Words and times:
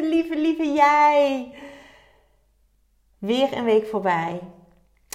lieve, 0.00 0.08
lieve, 0.08 0.36
lieve 0.36 0.72
jij. 0.72 1.54
Weer 3.18 3.56
een 3.56 3.64
week 3.64 3.86
voorbij. 3.86 4.40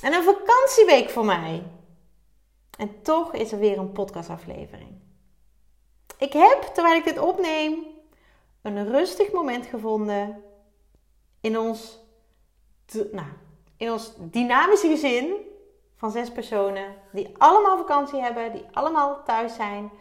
En 0.04 0.14
een 0.14 0.24
vakantieweek 0.24 1.10
voor 1.10 1.26
mij. 1.26 1.64
En 2.78 3.02
toch 3.02 3.34
is 3.34 3.52
er 3.52 3.60
weer 3.60 3.78
een 3.78 3.92
podcastaflevering. 3.92 5.00
Ik 6.18 6.34
heb, 6.34 6.62
terwijl 6.74 6.96
ik 6.96 7.04
dit 7.04 7.20
opneem, 7.20 7.86
een 8.62 8.88
rustig 8.88 9.32
moment 9.32 9.66
gevonden 9.66 10.44
in 11.42 11.58
ons, 11.58 12.00
nou, 13.12 13.28
in 13.78 13.92
ons 13.92 14.14
dynamische 14.18 14.88
gezin 14.88 15.36
van 15.96 16.12
zes 16.12 16.32
personen 16.32 16.96
die 17.12 17.34
allemaal 17.38 17.78
vakantie 17.78 18.22
hebben, 18.22 18.52
die 18.52 18.66
allemaal 18.72 19.24
thuis 19.24 19.56
zijn. 19.56 19.92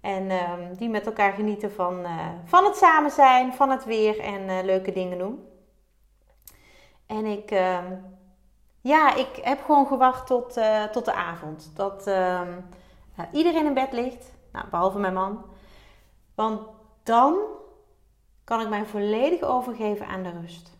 En 0.00 0.30
um, 0.30 0.76
die 0.76 0.88
met 0.88 1.06
elkaar 1.06 1.32
genieten 1.32 1.72
van, 1.72 2.00
uh, 2.00 2.26
van 2.44 2.64
het 2.64 2.76
samen 2.76 3.10
zijn, 3.10 3.54
van 3.54 3.70
het 3.70 3.84
weer 3.84 4.20
en 4.20 4.48
uh, 4.48 4.62
leuke 4.62 4.92
dingen 4.92 5.18
doen. 5.18 5.46
En 7.06 7.24
ik, 7.24 7.50
uh, 7.50 7.78
ja, 8.80 9.14
ik 9.14 9.36
heb 9.42 9.64
gewoon 9.64 9.86
gewacht 9.86 10.26
tot, 10.26 10.56
uh, 10.56 10.84
tot 10.84 11.04
de 11.04 11.12
avond. 11.12 11.72
Dat 11.74 12.06
ehm, 12.06 12.60
iedereen 13.32 13.66
in 13.66 13.74
bed 13.74 13.92
ligt, 13.92 14.34
nou, 14.52 14.66
behalve 14.70 14.98
mijn 14.98 15.14
man. 15.14 15.44
Want 16.34 16.60
dan 17.02 17.36
kan 18.44 18.60
ik 18.60 18.68
mij 18.68 18.84
volledig 18.84 19.42
overgeven 19.42 20.06
aan 20.06 20.22
de 20.22 20.30
rust. 20.40 20.76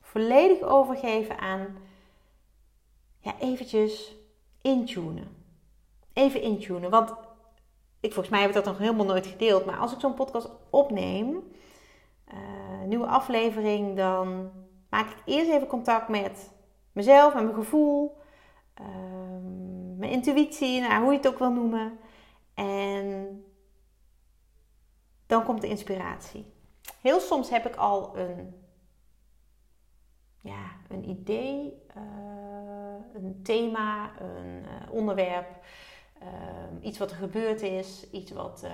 Volledig 0.00 0.62
overgeven 0.62 1.38
aan, 1.38 1.76
ja, 3.18 3.34
eventjes 3.40 4.14
intunen. 4.62 5.36
Even 6.12 6.42
intunen, 6.42 6.90
want 6.90 7.14
ik, 8.04 8.12
volgens 8.12 8.28
mij 8.28 8.40
heb 8.40 8.48
ik 8.48 8.54
dat 8.54 8.64
nog 8.64 8.78
helemaal 8.78 9.06
nooit 9.06 9.26
gedeeld. 9.26 9.64
Maar 9.64 9.78
als 9.78 9.92
ik 9.92 10.00
zo'n 10.00 10.14
podcast 10.14 10.48
opneem, 10.70 11.52
uh, 12.32 12.82
nieuwe 12.86 13.06
aflevering, 13.06 13.96
dan 13.96 14.50
maak 14.90 15.10
ik 15.10 15.22
eerst 15.24 15.50
even 15.50 15.66
contact 15.66 16.08
met 16.08 16.52
mezelf, 16.92 17.34
met 17.34 17.42
mijn 17.42 17.54
gevoel, 17.54 18.16
uh, 18.80 18.86
mijn 19.96 20.10
intuïtie, 20.10 20.80
nou, 20.80 21.02
hoe 21.02 21.10
je 21.10 21.16
het 21.16 21.28
ook 21.28 21.38
wil 21.38 21.52
noemen. 21.52 21.98
En 22.54 23.44
dan 25.26 25.44
komt 25.44 25.60
de 25.60 25.68
inspiratie. 25.68 26.52
Heel 27.00 27.20
soms 27.20 27.50
heb 27.50 27.66
ik 27.66 27.76
al 27.76 28.18
een, 28.18 28.54
ja, 30.40 30.70
een 30.88 31.08
idee, 31.08 31.82
uh, 31.96 33.22
een 33.22 33.40
thema, 33.42 34.20
een 34.20 34.64
onderwerp. 34.90 35.64
Ehm, 36.24 36.76
iets 36.80 36.98
wat 36.98 37.10
er 37.10 37.16
gebeurd 37.16 37.62
is, 37.62 38.10
iets 38.10 38.30
wat 38.30 38.62
uh, 38.64 38.70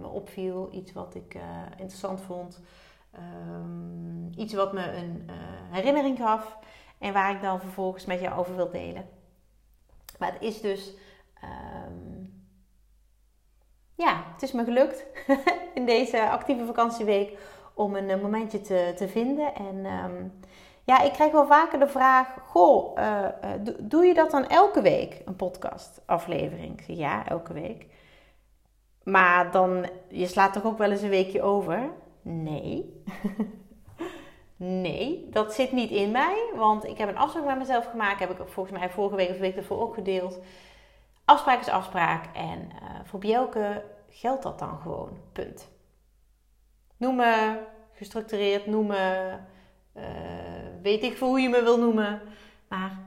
me 0.00 0.06
opviel, 0.06 0.68
iets 0.72 0.92
wat 0.92 1.14
ik 1.14 1.34
uh, 1.34 1.42
interessant 1.70 2.20
vond, 2.20 2.60
um, 3.14 4.30
iets 4.36 4.54
wat 4.54 4.72
me 4.72 4.92
een 4.92 5.26
uh, 5.30 5.34
herinnering 5.70 6.18
gaf 6.18 6.58
en 6.98 7.12
waar 7.12 7.34
ik 7.34 7.40
dan 7.40 7.60
vervolgens 7.60 8.04
met 8.04 8.20
jou 8.20 8.38
over 8.38 8.56
wil 8.56 8.70
delen. 8.70 9.08
Maar 10.18 10.32
het 10.32 10.42
is 10.42 10.60
dus, 10.60 10.94
um, 11.44 12.44
ja, 13.94 14.24
het 14.32 14.42
is 14.42 14.52
me 14.52 14.64
gelukt 14.64 15.06
in 15.74 15.86
deze 15.86 16.30
actieve 16.30 16.64
vakantieweek 16.64 17.38
om 17.74 17.94
een 17.94 18.20
momentje 18.20 18.60
te, 18.60 18.92
te 18.96 19.08
vinden 19.08 19.54
en 19.54 19.84
ja, 20.84 21.00
ik 21.00 21.12
krijg 21.12 21.32
wel 21.32 21.46
vaker 21.46 21.78
de 21.78 21.88
vraag: 21.88 22.28
Goh, 22.46 22.98
uh, 22.98 23.26
doe 23.80 24.04
je 24.04 24.14
dat 24.14 24.30
dan 24.30 24.46
elke 24.46 24.82
week, 24.82 25.22
een 25.24 25.36
podcastaflevering? 25.36 26.82
Ja, 26.86 27.28
elke 27.28 27.52
week. 27.52 27.86
Maar 29.02 29.50
dan, 29.50 29.86
je 30.08 30.26
slaat 30.26 30.52
toch 30.52 30.64
ook 30.64 30.78
wel 30.78 30.90
eens 30.90 31.02
een 31.02 31.08
weekje 31.08 31.42
over? 31.42 31.90
Nee. 32.22 33.02
nee, 34.56 35.28
dat 35.30 35.54
zit 35.54 35.72
niet 35.72 35.90
in 35.90 36.10
mij. 36.10 36.50
Want 36.54 36.84
ik 36.84 36.98
heb 36.98 37.08
een 37.08 37.18
afspraak 37.18 37.44
met 37.44 37.58
mezelf 37.58 37.90
gemaakt. 37.90 38.20
Heb 38.20 38.30
ik 38.30 38.48
volgens 38.48 38.78
mij 38.78 38.90
vorige 38.90 39.16
week 39.16 39.30
of 39.30 39.38
week 39.38 39.56
ervoor 39.56 39.80
ook 39.80 39.94
gedeeld. 39.94 40.38
Afspraak 41.24 41.60
is 41.60 41.68
afspraak. 41.68 42.36
En 42.36 42.58
uh, 42.60 42.88
voor 43.04 43.18
Bjelke 43.18 43.84
geldt 44.08 44.42
dat 44.42 44.58
dan 44.58 44.78
gewoon. 44.78 45.18
Punt. 45.32 45.70
Noem 46.96 47.16
me 47.16 47.58
gestructureerd, 47.92 48.66
noem 48.66 48.86
me 48.86 49.34
uh, 49.96 50.02
weet 50.82 51.02
ik 51.02 51.16
voor 51.16 51.28
hoe 51.28 51.40
je 51.40 51.48
me 51.48 51.62
wil 51.62 51.78
noemen. 51.78 52.20
Maar 52.68 52.98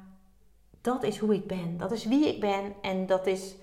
dat 0.82 1.04
is 1.04 1.18
hoe 1.18 1.34
ik 1.34 1.48
ben. 1.48 1.78
Dat 1.78 1.92
is 1.92 2.06
wie 2.06 2.28
ik 2.28 2.40
ben. 2.40 2.74
En 2.82 3.06
dat 3.06 3.28
is 3.28 3.56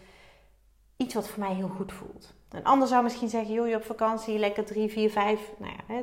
iets 0.96 1.14
wat 1.14 1.28
voor 1.28 1.42
mij 1.42 1.54
heel 1.54 1.68
goed 1.68 1.92
voelt. 1.92 2.34
Een 2.48 2.64
ander 2.64 2.88
zou 2.88 3.02
misschien 3.02 3.28
zeggen, 3.28 3.54
joh, 3.54 3.68
je 3.68 3.76
op 3.76 3.84
vakantie, 3.84 4.38
lekker 4.38 4.64
drie, 4.64 4.90
vier, 4.90 5.10
vijf, 5.10 5.52
nou 5.58 5.72
ja, 5.72 5.94
hè, 5.94 6.02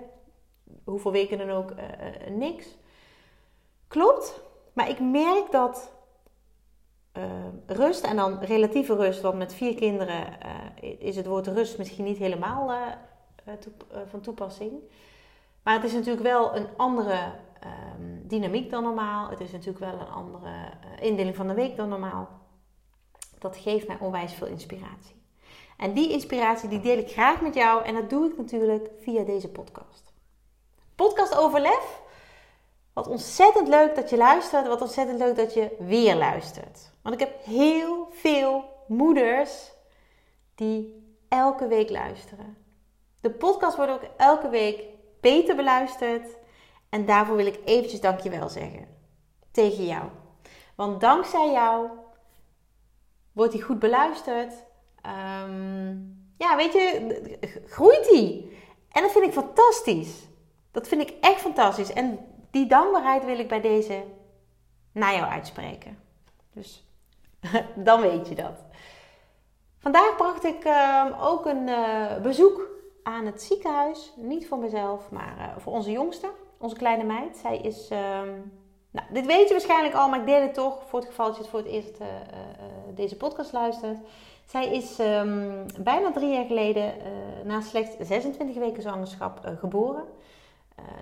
hoeveel 0.84 1.12
weken 1.12 1.38
dan 1.38 1.50
ook, 1.50 1.72
uh, 1.72 1.78
uh, 1.78 2.35
niks. 2.35 2.66
Klopt, 3.88 4.41
maar 4.74 4.90
ik 4.90 5.00
merk 5.00 5.51
dat 5.51 5.91
rust, 7.66 8.03
en 8.03 8.16
dan 8.16 8.40
relatieve 8.40 8.96
rust, 8.96 9.22
want 9.22 9.38
met 9.38 9.53
vier 9.53 9.75
kinderen 9.75 10.38
is 11.00 11.16
het 11.16 11.25
woord 11.25 11.47
rust 11.47 11.78
misschien 11.78 12.06
niet 12.06 12.18
helemaal 12.18 12.72
van 14.09 14.22
toepassing. 14.22 14.72
Maar 15.69 15.78
het 15.78 15.88
is 15.88 15.94
natuurlijk 15.94 16.24
wel 16.24 16.56
een 16.56 16.68
andere 16.78 17.31
um, 17.97 18.28
dynamiek 18.28 18.69
dan 18.69 18.84
normaal. 18.84 19.30
Het 19.30 19.40
is 19.40 19.52
natuurlijk 19.52 19.80
wel 19.80 20.00
een 20.00 20.09
andere 20.09 20.47
uh, 20.47 21.06
indeling 21.06 21.35
van 21.35 21.47
de 21.47 21.53
week 21.53 21.75
dan 21.75 21.90
normaal. 21.90 22.30
Dat 23.40 23.57
geeft 23.57 23.88
mij 23.88 23.97
onwijs 24.00 24.34
veel 24.34 24.47
inspiratie. 24.47 25.24
En 25.78 25.94
die 25.94 26.12
inspiratie 26.12 26.69
die 26.69 26.80
deel 26.80 26.97
ik 26.97 27.09
graag 27.09 27.41
met 27.41 27.53
jou 27.53 27.84
en 27.84 27.94
dat 27.94 28.09
doe 28.09 28.30
ik 28.30 28.38
natuurlijk 28.38 28.90
via 29.00 29.24
deze 29.24 29.50
podcast. 29.50 30.13
Podcast 30.96 31.38
over 31.38 31.59
lef. 31.59 32.01
Wat 32.94 33.07
ontzettend 33.07 33.68
leuk 33.68 33.96
dat 33.96 34.09
je 34.09 34.18
luistert. 34.18 34.68
Wat 34.68 34.81
ontzettend 34.81 35.19
leuk 35.19 35.36
dat 35.36 35.53
je 35.53 35.75
weer 35.80 36.16
luistert. 36.16 36.91
Want 37.01 37.16
ik 37.16 37.28
heb 37.28 37.44
heel 37.44 38.07
veel 38.12 38.63
moeders 38.88 39.72
die 40.56 41.07
elke 41.28 41.68
week 41.68 41.90
luisteren. 41.90 42.57
De 43.22 43.31
podcast 43.31 43.75
wordt 43.75 43.91
ook 43.91 44.09
elke 44.18 44.50
week 44.50 44.97
beter 45.22 45.56
beluisterd. 45.56 46.38
En 46.90 47.06
daarvoor 47.06 47.35
wil 47.35 47.46
ik 47.46 47.59
eventjes 47.66 48.02
dankjewel 48.02 48.50
zeggen. 48.50 48.88
Tegen 49.52 49.85
jou. 49.85 50.03
Want 50.75 51.02
dankzij 51.02 51.52
jou 51.52 51.90
wordt 53.31 53.53
hij 53.53 53.62
goed 53.62 53.80
beluisterd. 53.80 54.53
Um, 55.44 56.31
ja, 56.38 56.56
weet 56.56 56.74
je, 56.74 57.38
groeit 57.68 58.09
hij. 58.09 58.50
En 58.91 59.02
dat 59.02 59.12
vind 59.12 59.25
ik 59.25 59.34
fantastisch. 59.34 60.28
Dat 60.72 60.88
vind 60.88 61.02
ik 61.02 61.13
echt 61.22 61.41
fantastisch. 61.41 61.94
En 61.94 62.19
die 62.51 62.68
dankbaarheid 62.68 63.25
wil 63.25 63.40
ik 63.40 63.47
bij 63.47 63.62
deze 63.62 64.03
naar 64.91 65.16
jou 65.16 65.31
uitspreken. 65.31 66.00
Dus 66.53 66.88
dan 67.75 68.01
weet 68.01 68.28
je 68.28 68.36
dat. 68.36 68.63
Vandaag 69.80 70.16
bracht 70.16 70.44
ik 70.44 70.66
uh, 70.66 71.06
ook 71.22 71.46
een 71.46 71.68
uh, 71.68 72.18
bezoek 72.18 72.69
aan 73.09 73.25
het 73.25 73.41
ziekenhuis. 73.41 74.13
Niet 74.15 74.47
voor 74.47 74.57
mezelf, 74.57 75.11
maar 75.11 75.35
uh, 75.37 75.57
voor 75.57 75.73
onze 75.73 75.91
jongste, 75.91 76.29
onze 76.57 76.75
kleine 76.75 77.03
meid. 77.03 77.38
Zij 77.38 77.57
is, 77.57 77.89
um, 77.91 78.51
nou, 78.91 79.07
dit 79.11 79.25
weet 79.25 79.47
je 79.47 79.53
waarschijnlijk 79.53 79.95
al, 79.95 80.09
maar 80.09 80.19
ik 80.19 80.25
deel 80.25 80.41
het 80.41 80.53
toch 80.53 80.83
voor 80.88 81.00
het 81.00 81.07
geval 81.07 81.25
dat 81.25 81.35
je 81.35 81.41
het 81.41 81.51
voor 81.51 81.59
het 81.59 81.67
eerst 81.67 82.00
uh, 82.01 82.07
deze 82.95 83.17
podcast 83.17 83.51
luistert. 83.51 83.97
Zij 84.45 84.67
is 84.75 85.00
um, 85.00 85.65
bijna 85.79 86.11
drie 86.11 86.33
jaar 86.33 86.45
geleden 86.45 86.94
na 87.44 87.61
slechts 87.61 87.95
26 88.07 88.57
weken 88.57 88.81
zwangerschap 88.81 89.53
geboren. 89.59 90.03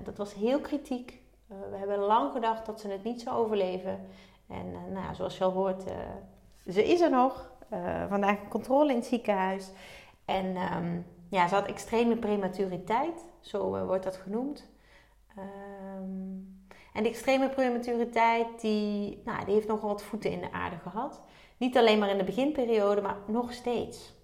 dat 0.04 0.18
was 0.18 0.34
heel 0.34 0.60
kritiek. 0.60 1.22
we 1.48 1.78
hebben 1.78 1.98
lang 1.98 2.32
gedacht 2.32 2.66
dat 2.66 2.80
ze 2.80 2.88
het 2.88 3.04
niet 3.04 3.22
zou 3.22 3.38
overleven. 3.38 4.08
En 4.48 4.72
nou, 4.92 5.16
zoals 5.16 5.38
je 5.38 5.44
al 5.44 5.52
hoort, 5.52 5.84
ze 6.68 6.84
is 6.84 7.02
er 7.02 7.10
nog. 7.10 7.52
vandaag 8.10 8.38
controle 8.50 8.90
in 8.90 8.98
het 8.98 9.06
ziekenhuis. 9.06 9.72
En 10.26 10.46
um, 10.76 11.06
ja, 11.30 11.48
ze 11.48 11.56
had 11.56 11.66
extreme 11.66 12.18
prematuriteit, 12.18 13.26
zo 13.42 13.76
uh, 13.76 13.86
wordt 13.86 14.04
dat 14.04 14.16
genoemd. 14.16 14.70
Um, 15.38 16.56
en 16.94 17.04
die 17.04 17.12
extreme 17.12 17.50
prematuriteit, 17.50 18.62
die, 18.62 19.22
nou, 19.26 19.46
die 19.46 19.54
heeft 19.54 19.68
nogal 19.68 19.90
wat 19.90 20.04
voeten 20.04 20.32
in 20.32 20.40
de 20.40 20.52
aarde 20.52 20.78
gehad. 20.78 21.22
Niet 21.58 21.78
alleen 21.78 22.00
maar 22.00 22.10
in 22.10 22.18
de 22.18 22.24
beginperiode, 22.24 23.02
maar 23.02 23.18
nog 23.28 23.54
steeds. 23.54 24.16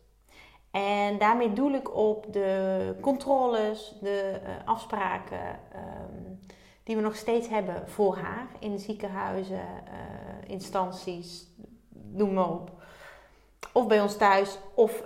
En 0.72 1.18
daarmee 1.18 1.54
doel 1.54 1.72
ik 1.72 1.96
op 1.96 2.34
de 2.34 2.96
controles, 3.02 3.98
de 4.02 4.42
uh, 4.44 4.50
afspraken 4.66 5.60
um, 5.76 6.40
die 6.84 6.96
we 6.96 7.02
nog 7.02 7.16
steeds 7.16 7.50
hebben 7.50 7.90
voor 7.90 8.16
haar 8.18 8.48
in 8.60 8.80
ziekenhuizen, 8.80 9.56
uh, 9.56 10.50
instanties, 10.50 11.48
noem 11.90 12.34
maar 12.34 12.50
op. 12.50 12.72
Of 13.74 13.88
bij 13.88 14.02
ons 14.02 14.18
thuis 14.18 14.60
of 14.74 15.04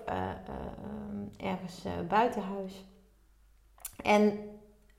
ergens 1.38 1.84
buiten 2.08 2.42
huis. 2.42 2.86
En 4.04 4.40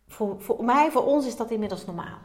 voor, 0.07 0.41
voor 0.41 0.65
mij, 0.65 0.91
voor 0.91 1.05
ons 1.05 1.27
is 1.27 1.37
dat 1.37 1.51
inmiddels 1.51 1.85
normaal. 1.85 2.19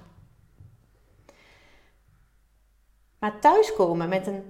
Maar 3.19 3.39
thuiskomen 3.39 4.09
met 4.09 4.27
een 4.27 4.43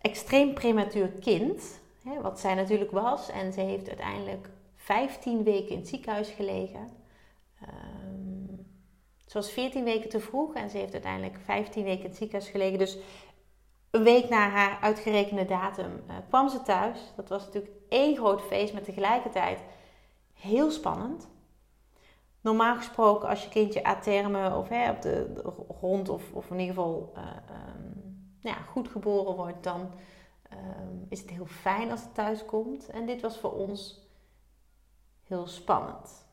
extreem 0.00 0.54
prematuur 0.54 1.08
kind, 1.08 1.80
hè, 2.02 2.20
wat 2.20 2.40
zij 2.40 2.54
natuurlijk 2.54 2.90
was, 2.90 3.30
en 3.30 3.52
ze 3.52 3.60
heeft 3.60 3.88
uiteindelijk 3.88 4.48
15 4.76 5.42
weken 5.42 5.70
in 5.70 5.78
het 5.78 5.88
ziekenhuis 5.88 6.28
gelegen. 6.28 6.90
Um, 7.62 8.66
ze 9.26 9.32
was 9.32 9.50
14 9.50 9.84
weken 9.84 10.08
te 10.08 10.20
vroeg 10.20 10.54
en 10.54 10.70
ze 10.70 10.76
heeft 10.76 10.92
uiteindelijk 10.92 11.38
15 11.44 11.84
weken 11.84 12.02
in 12.02 12.08
het 12.08 12.16
ziekenhuis 12.16 12.50
gelegen. 12.50 12.78
Dus 12.78 12.98
een 13.96 14.02
week 14.02 14.28
na 14.28 14.48
haar 14.48 14.78
uitgerekende 14.80 15.44
datum 15.44 16.02
uh, 16.08 16.16
kwam 16.28 16.48
ze 16.48 16.62
thuis. 16.62 16.98
Dat 17.16 17.28
was 17.28 17.44
natuurlijk 17.44 17.72
één 17.88 18.16
groot 18.16 18.42
feest, 18.42 18.72
maar 18.72 18.82
tegelijkertijd 18.82 19.60
heel 20.34 20.70
spannend. 20.70 21.28
Normaal 22.40 22.76
gesproken, 22.76 23.28
als 23.28 23.42
je 23.42 23.48
kindje 23.48 23.86
a 23.86 23.98
terme 23.98 24.54
of 24.56 24.68
hè, 24.68 24.90
op 24.90 25.02
de, 25.02 25.42
grond 25.78 26.08
of, 26.08 26.32
of 26.32 26.50
in 26.50 26.58
ieder 26.58 26.74
geval 26.74 27.12
uh, 27.16 27.22
um, 27.22 28.30
nou 28.40 28.56
ja, 28.56 28.62
goed 28.62 28.88
geboren 28.88 29.36
wordt, 29.36 29.62
dan 29.62 29.80
um, 30.52 31.06
is 31.08 31.20
het 31.20 31.30
heel 31.30 31.46
fijn 31.46 31.90
als 31.90 32.00
het 32.00 32.14
thuis 32.14 32.44
komt. 32.44 32.88
En 32.90 33.06
dit 33.06 33.20
was 33.20 33.38
voor 33.38 33.52
ons 33.52 34.08
heel 35.24 35.46
spannend. 35.46 36.24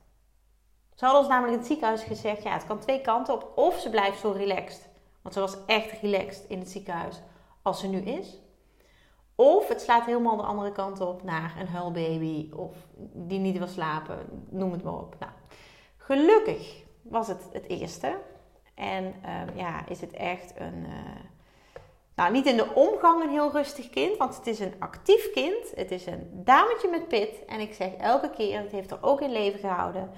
Ze 0.96 1.06
hadden 1.06 1.22
ons 1.22 1.30
namelijk 1.30 1.54
in 1.54 1.60
het 1.60 1.68
ziekenhuis 1.68 2.04
gezegd: 2.04 2.44
ja, 2.44 2.54
het 2.54 2.66
kan 2.66 2.80
twee 2.80 3.02
kanten 3.02 3.34
op. 3.34 3.52
Of 3.56 3.80
ze 3.80 3.90
blijft 3.90 4.20
zo 4.20 4.32
relaxed, 4.32 4.90
want 5.22 5.36
ze 5.36 5.42
was 5.42 5.58
echt 5.66 6.02
relaxed 6.02 6.46
in 6.48 6.60
het 6.60 6.70
ziekenhuis 6.70 7.22
als 7.64 7.80
ze 7.80 7.88
nu 7.88 8.00
is. 8.00 8.42
Of 9.36 9.68
het 9.68 9.82
slaat 9.82 10.06
helemaal 10.06 10.38
de 10.38 10.44
andere 10.44 10.72
kant 10.72 11.02
op 11.02 11.24
naar 11.24 11.56
een 11.60 11.68
huilbaby 11.68 12.52
of 12.56 12.76
die 13.14 13.40
niet 13.40 13.58
wil 13.58 13.68
slapen, 13.68 14.46
noem 14.50 14.72
het 14.72 14.84
maar 14.84 14.94
op. 14.94 15.16
Nou, 15.20 15.32
gelukkig 15.98 16.84
was 17.02 17.28
het 17.28 17.42
het 17.52 17.68
eerste. 17.68 18.18
En 18.76 19.06
um, 19.06 19.58
ja, 19.58 19.88
is 19.88 20.02
het 20.02 20.14
echt 20.14 20.54
een. 20.60 20.84
Uh, 20.84 20.90
nou, 22.16 22.32
niet 22.32 22.46
in 22.46 22.58
de 22.58 22.74
omgang 22.74 23.24
een 23.24 23.30
heel 23.30 23.52
rustig 23.52 23.90
kind, 23.90 24.18
want 24.18 24.36
het 24.36 24.48
is 24.48 24.60
een 24.60 24.74
actief 24.80 25.32
kind. 25.32 25.72
Het 25.76 25.92
is 25.92 26.06
een 26.06 26.30
dametje 26.32 26.90
met 26.90 27.08
pit. 27.08 27.46
En 27.46 27.60
ik 27.60 27.74
zeg 27.74 27.94
elke 27.94 28.30
keer, 28.30 28.62
het 28.62 28.72
heeft 28.72 28.92
er 28.92 28.98
ook 29.02 29.22
in 29.22 29.32
leven 29.32 29.60
gehouden. 29.60 30.12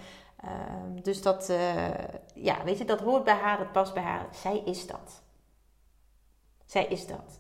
Um, 0.46 1.02
dus 1.02 1.22
dat, 1.22 1.50
uh, 1.50 1.86
ja, 2.34 2.64
weet 2.64 2.78
je, 2.78 2.86
dat 2.86 3.00
hoort 3.00 3.24
bij 3.24 3.34
haar, 3.34 3.60
het 3.60 3.72
past 3.72 3.94
bij 3.94 4.04
haar. 4.04 4.28
Zij 4.32 4.62
is 4.66 4.88
dat. 4.88 5.24
Zij 6.76 6.86
is 6.86 7.08
dat. 7.08 7.40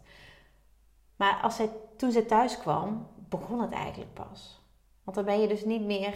Maar 1.16 1.40
als 1.42 1.56
zij, 1.56 1.70
toen 1.98 2.12
ze 2.12 2.26
thuis 2.26 2.58
kwam, 2.58 3.08
begon 3.30 3.62
het 3.62 3.72
eigenlijk 3.72 4.14
pas. 4.14 4.62
Want 5.04 5.18
dan 5.18 5.26
ben 5.26 5.42
je 5.42 5.48
dus 5.48 5.66
niet 5.66 5.82
meer, 5.82 6.14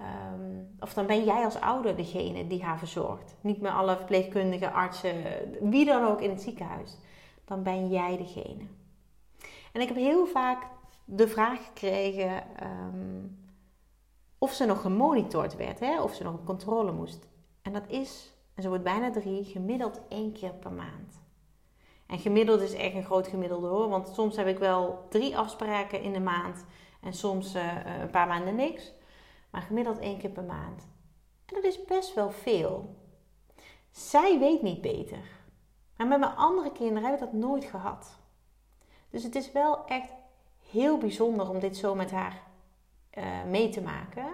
um, 0.00 0.76
of 0.80 0.94
dan 0.94 1.06
ben 1.06 1.24
jij 1.24 1.44
als 1.44 1.60
ouder 1.60 1.96
degene 1.96 2.46
die 2.46 2.62
haar 2.62 2.78
verzorgt. 2.78 3.36
Niet 3.40 3.60
meer 3.60 3.70
alle 3.70 3.96
verpleegkundigen, 3.96 4.72
artsen, 4.72 5.24
wie 5.60 5.84
dan 5.84 6.04
ook 6.04 6.20
in 6.20 6.30
het 6.30 6.42
ziekenhuis. 6.42 6.96
Dan 7.44 7.62
ben 7.62 7.88
jij 7.88 8.16
degene. 8.16 8.66
En 9.72 9.80
ik 9.80 9.88
heb 9.88 9.96
heel 9.96 10.26
vaak 10.26 10.66
de 11.04 11.28
vraag 11.28 11.64
gekregen 11.64 12.42
um, 12.62 13.48
of 14.38 14.52
ze 14.52 14.64
nog 14.64 14.80
gemonitord 14.80 15.56
werd, 15.56 15.80
hè? 15.80 16.02
of 16.02 16.14
ze 16.14 16.22
nog 16.22 16.34
op 16.34 16.46
controle 16.46 16.92
moest. 16.92 17.28
En 17.62 17.72
dat 17.72 17.88
is, 17.88 18.34
en 18.54 18.62
ze 18.62 18.68
wordt 18.68 18.84
bijna 18.84 19.10
drie, 19.10 19.44
gemiddeld 19.44 20.00
één 20.08 20.32
keer 20.32 20.52
per 20.52 20.72
maand. 20.72 21.26
En 22.08 22.18
gemiddeld 22.18 22.60
is 22.60 22.74
echt 22.74 22.94
een 22.94 23.04
groot 23.04 23.26
gemiddelde 23.26 23.66
hoor. 23.66 23.88
Want 23.88 24.08
soms 24.08 24.36
heb 24.36 24.46
ik 24.46 24.58
wel 24.58 25.06
drie 25.08 25.36
afspraken 25.36 26.02
in 26.02 26.12
de 26.12 26.20
maand. 26.20 26.64
En 27.00 27.12
soms 27.12 27.54
uh, 27.54 27.62
een 28.00 28.10
paar 28.10 28.26
maanden 28.26 28.54
niks. 28.54 28.92
Maar 29.50 29.62
gemiddeld 29.62 29.98
één 29.98 30.18
keer 30.18 30.30
per 30.30 30.44
maand. 30.44 30.88
En 31.46 31.54
dat 31.54 31.64
is 31.64 31.84
best 31.84 32.14
wel 32.14 32.30
veel. 32.30 32.96
Zij 33.90 34.38
weet 34.38 34.62
niet 34.62 34.80
beter. 34.80 35.22
Maar 35.96 36.06
met 36.06 36.18
mijn 36.18 36.36
andere 36.36 36.72
kinderen 36.72 37.04
heb 37.04 37.14
ik 37.14 37.20
dat 37.20 37.32
nooit 37.32 37.64
gehad. 37.64 38.18
Dus 39.10 39.22
het 39.22 39.34
is 39.34 39.52
wel 39.52 39.86
echt 39.86 40.12
heel 40.70 40.98
bijzonder 40.98 41.50
om 41.50 41.58
dit 41.58 41.76
zo 41.76 41.94
met 41.94 42.10
haar 42.10 42.42
uh, 43.18 43.24
mee 43.50 43.68
te 43.68 43.80
maken. 43.80 44.26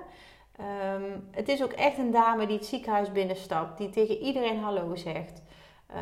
Um, 0.61 1.29
het 1.31 1.49
is 1.49 1.63
ook 1.63 1.73
echt 1.73 1.99
een 1.99 2.11
dame 2.11 2.47
die 2.47 2.57
het 2.57 2.67
ziekenhuis 2.67 3.13
binnenstapt, 3.13 3.79
die 3.79 3.91
tegen 3.91 4.19
iedereen 4.19 4.59
hallo 4.59 4.95
zegt. 4.95 5.43
Uh, 5.91 5.97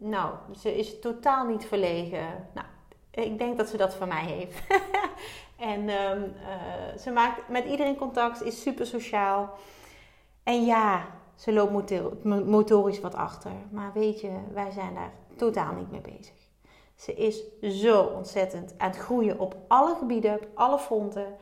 nou, 0.00 0.34
ze 0.58 0.76
is 0.76 1.00
totaal 1.00 1.46
niet 1.46 1.64
verlegen. 1.64 2.48
Nou, 2.54 2.66
ik 3.10 3.38
denk 3.38 3.56
dat 3.56 3.68
ze 3.68 3.76
dat 3.76 3.94
van 3.94 4.08
mij 4.08 4.24
heeft. 4.24 4.62
en 5.56 5.80
um, 5.80 6.22
uh, 6.22 6.98
ze 6.98 7.10
maakt 7.10 7.48
met 7.48 7.64
iedereen 7.64 7.96
contact, 7.96 8.42
is 8.42 8.62
super 8.62 8.86
sociaal. 8.86 9.50
En 10.42 10.64
ja, 10.64 11.06
ze 11.34 11.52
loopt 11.52 11.90
motorisch 12.24 13.00
wat 13.00 13.14
achter. 13.14 13.52
Maar 13.70 13.92
weet 13.92 14.20
je, 14.20 14.38
wij 14.52 14.70
zijn 14.70 14.94
daar 14.94 15.12
totaal 15.36 15.74
niet 15.74 15.90
mee 15.90 16.00
bezig. 16.00 16.34
Ze 16.94 17.14
is 17.14 17.42
zo 17.60 18.02
ontzettend 18.02 18.74
aan 18.78 18.90
het 18.90 18.98
groeien 18.98 19.38
op 19.38 19.56
alle 19.68 19.94
gebieden, 19.94 20.34
op 20.34 20.48
alle 20.54 20.78
fronten. 20.78 21.36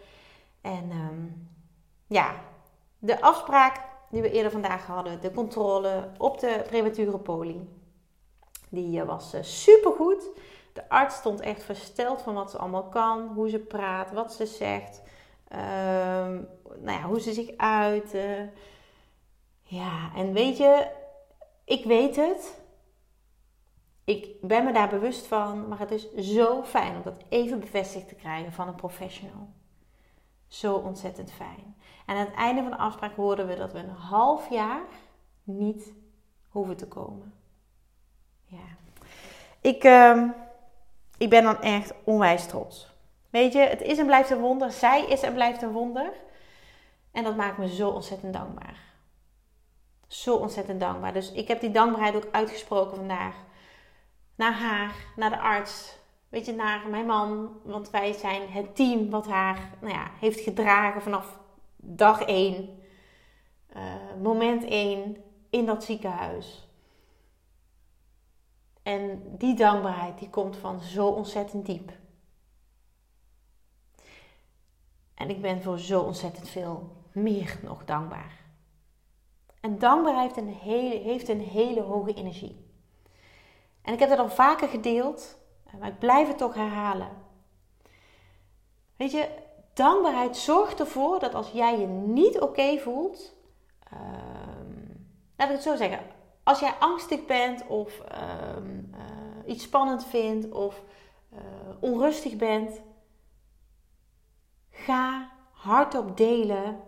En 0.61 0.91
um, 0.91 1.49
ja, 2.07 2.35
de 2.99 3.21
afspraak 3.21 3.81
die 4.11 4.23
we 4.23 4.31
eerder 4.31 4.51
vandaag 4.51 4.87
hadden, 4.87 5.21
de 5.21 5.31
controle 5.31 6.11
op 6.19 6.41
de 6.41 6.65
premature 6.67 7.19
poli 7.19 7.78
die 8.69 9.01
eh, 9.01 9.07
was 9.07 9.33
eh, 9.33 9.43
super 9.43 9.93
goed. 9.93 10.29
De 10.73 10.89
arts 10.89 11.17
stond 11.17 11.41
echt 11.41 11.63
versteld 11.63 12.23
van 12.23 12.35
wat 12.35 12.51
ze 12.51 12.59
allemaal 12.59 12.89
kan, 12.89 13.27
hoe 13.35 13.49
ze 13.49 13.59
praat, 13.59 14.13
wat 14.13 14.33
ze 14.33 14.47
zegt, 14.47 15.03
ehm, 15.49 16.43
nou 16.79 16.99
ja, 16.99 17.03
hoe 17.03 17.21
ze 17.21 17.33
zich 17.33 17.57
uit. 17.57 18.17
ja, 19.63 20.11
en 20.17 20.33
weet 20.33 20.57
je, 20.57 20.91
ik 21.65 21.85
weet 21.85 22.17
het. 22.17 22.61
Ik 24.05 24.41
ben 24.41 24.65
me 24.65 24.73
daar 24.73 24.89
bewust 24.89 25.27
van, 25.27 25.69
maar 25.69 25.79
het 25.79 25.91
is 25.91 26.15
zo 26.15 26.63
fijn 26.63 26.97
om 26.97 27.03
dat 27.03 27.25
even 27.29 27.61
bevestigd 27.61 28.09
te 28.09 28.15
krijgen 28.15 28.53
van 28.53 28.69
een 28.69 28.75
professional. 28.75 29.49
Zo 30.47 30.75
ontzettend 30.75 31.33
fijn. 31.33 31.77
En 32.07 32.17
aan 32.17 32.27
het 32.27 32.35
einde 32.35 32.63
van 32.63 32.71
de 32.71 32.77
afspraak 32.77 33.17
hoorden 33.17 33.47
we 33.47 33.55
dat 33.55 33.73
we 33.73 33.79
een 33.79 33.89
half 33.89 34.51
jaar 34.51 34.83
niet 35.45 35.93
hoeven 36.49 36.77
te 36.77 36.89
komen. 36.89 37.38
Ja. 38.49 38.77
Ik, 39.61 39.85
uh, 39.85 40.23
ik 41.19 41.31
ben 41.31 41.43
dan 41.43 41.61
echt 41.63 41.95
onwijs 42.05 42.47
trots. 42.47 42.97
Weet 43.31 43.53
je, 43.53 43.59
het 43.59 43.83
is 43.83 43.99
en 43.99 44.07
blijft 44.07 44.31
een 44.31 44.41
wonder. 44.41 44.73
Zij 44.73 45.05
is 45.05 45.23
en 45.23 45.35
blijft 45.35 45.63
een 45.63 45.73
wonder. 45.73 46.13
En 47.13 47.25
dat 47.25 47.37
maakt 47.37 47.59
me 47.59 47.75
zo 47.75 47.89
ontzettend 47.89 48.33
dankbaar. 48.33 48.77
Zo 50.07 50.37
ontzettend 50.37 50.81
dankbaar. 50.81 51.13
Dus 51.13 51.33
ik 51.33 51.49
heb 51.49 51.61
die 51.61 51.71
dankbaarheid 51.71 52.17
ook 52.17 52.29
uitgesproken 52.31 52.97
vandaag. 52.97 53.35
Naar 54.35 54.53
haar, 54.53 54.95
naar 55.17 55.31
de 55.31 55.39
arts. 55.39 55.97
Weet 56.29 56.47
je, 56.47 56.53
naar 56.53 56.89
mijn 56.89 57.07
man. 57.07 57.61
Want 57.65 57.91
wij 57.91 58.13
zijn 58.13 58.51
het 58.51 58.77
team 58.77 59.11
wat 59.11 59.27
haar 59.27 59.71
nou 59.81 59.93
ja, 59.93 60.11
heeft 60.21 60.41
gedragen 60.41 61.03
vanaf 61.03 61.39
dag 61.77 62.23
1. 62.23 62.83
Uh, 63.77 63.83
moment 64.23 64.65
1 64.65 65.17
in 65.51 65.67
dat 65.67 65.85
ziekenhuis. 65.85 66.68
En 68.89 69.23
die 69.39 69.55
dankbaarheid 69.55 70.19
die 70.19 70.31
komt 70.31 70.57
van 70.57 70.81
zo 70.81 71.07
ontzettend 71.09 71.67
diep. 71.67 71.93
En 75.15 75.31
ik 75.31 75.43
ben 75.43 75.63
voor 75.63 75.79
zo 75.79 76.01
ontzettend 76.01 76.49
veel 76.49 76.97
meer 77.13 77.59
nog 77.63 77.85
dankbaar. 77.85 78.45
En 79.61 79.79
dankbaarheid 79.79 80.35
heeft 80.35 80.49
een 80.49 80.55
hele, 80.55 80.95
heeft 80.95 81.29
een 81.29 81.41
hele 81.41 81.81
hoge 81.81 82.15
energie. 82.15 82.67
En 83.83 83.93
ik 83.93 83.99
heb 83.99 84.09
dat 84.09 84.19
al 84.19 84.31
vaker 84.31 84.69
gedeeld, 84.69 85.39
maar 85.79 85.89
ik 85.89 85.99
blijf 85.99 86.29
het 86.29 86.39
toch 86.39 86.55
herhalen. 86.55 87.11
Weet 88.97 89.13
je, 89.13 89.29
dankbaarheid 89.75 90.37
zorgt 90.37 90.81
ervoor 90.81 91.19
dat 91.19 91.35
als 91.35 91.51
jij 91.51 91.79
je 91.79 91.87
niet 91.87 92.41
oké 92.41 92.79
voelt, 92.79 93.37
uh, 93.93 94.01
laat 95.37 95.49
ik 95.49 95.55
het 95.55 95.63
zo 95.63 95.77
zeggen, 95.77 96.17
als 96.49 96.61
jij 96.61 96.75
angstig 96.79 97.25
bent 97.27 97.67
of 97.67 98.01
ehm, 98.01 98.78
eh, 98.78 98.78
iets 99.49 99.65
spannend 99.65 100.05
vindt 100.07 100.51
of 100.51 100.83
uh, 101.33 101.39
onrustig 101.81 102.37
bent, 102.37 102.83
ga 104.71 105.31
hardop 105.51 106.17
delen. 106.17 106.81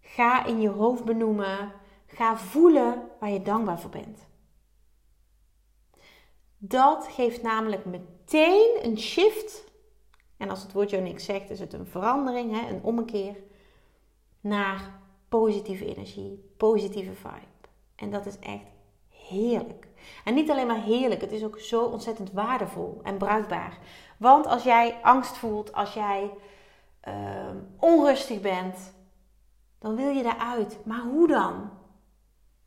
Ga 0.00 0.44
in 0.44 0.60
je 0.60 0.68
hoofd 0.68 1.04
benoemen. 1.04 1.72
Ga 2.06 2.36
voelen 2.36 3.08
waar 3.20 3.30
je 3.30 3.42
dankbaar 3.42 3.80
voor 3.80 3.90
bent. 3.90 4.26
Dat 6.58 7.08
geeft 7.08 7.42
namelijk 7.42 7.84
meteen 7.84 8.78
een 8.82 8.98
shift 8.98 9.70
En 10.36 10.50
als 10.50 10.62
het 10.62 10.72
woordje 10.72 11.00
niks 11.00 11.24
zegt, 11.24 11.50
is 11.50 11.60
het 11.60 11.72
een 11.72 11.86
verandering, 11.86 12.60
hè, 12.60 12.68
een 12.68 12.82
ommekeer 12.82 13.36
naar 14.40 15.00
positieve 15.28 15.86
energie, 15.86 16.52
positieve 16.56 17.14
vibe. 17.14 17.68
En 17.94 18.10
dat 18.10 18.26
is 18.26 18.38
echt 18.38 18.66
heerlijk. 19.08 19.88
En 20.24 20.34
niet 20.34 20.50
alleen 20.50 20.66
maar 20.66 20.82
heerlijk, 20.82 21.20
het 21.20 21.32
is 21.32 21.44
ook 21.44 21.58
zo 21.58 21.84
ontzettend 21.84 22.32
waardevol 22.32 23.00
en 23.02 23.16
bruikbaar. 23.16 23.78
Want 24.16 24.46
als 24.46 24.62
jij 24.62 24.98
angst 25.02 25.36
voelt, 25.36 25.72
als 25.72 25.94
jij 25.94 26.30
uh, 27.08 27.14
onrustig 27.78 28.40
bent, 28.40 28.94
dan 29.78 29.96
wil 29.96 30.10
je 30.10 30.22
daaruit. 30.22 30.78
Maar 30.84 31.00
hoe 31.00 31.28
dan? 31.28 31.70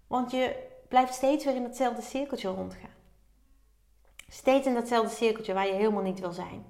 Want 0.07 0.31
je 0.31 0.55
blijft 0.87 1.13
steeds 1.13 1.45
weer 1.45 1.55
in 1.55 1.63
hetzelfde 1.63 2.01
cirkeltje 2.01 2.47
rondgaan. 2.47 2.93
Steeds 4.27 4.67
in 4.67 4.73
datzelfde 4.73 5.15
cirkeltje 5.15 5.53
waar 5.53 5.67
je 5.67 5.73
helemaal 5.73 6.03
niet 6.03 6.19
wil 6.19 6.31
zijn. 6.31 6.65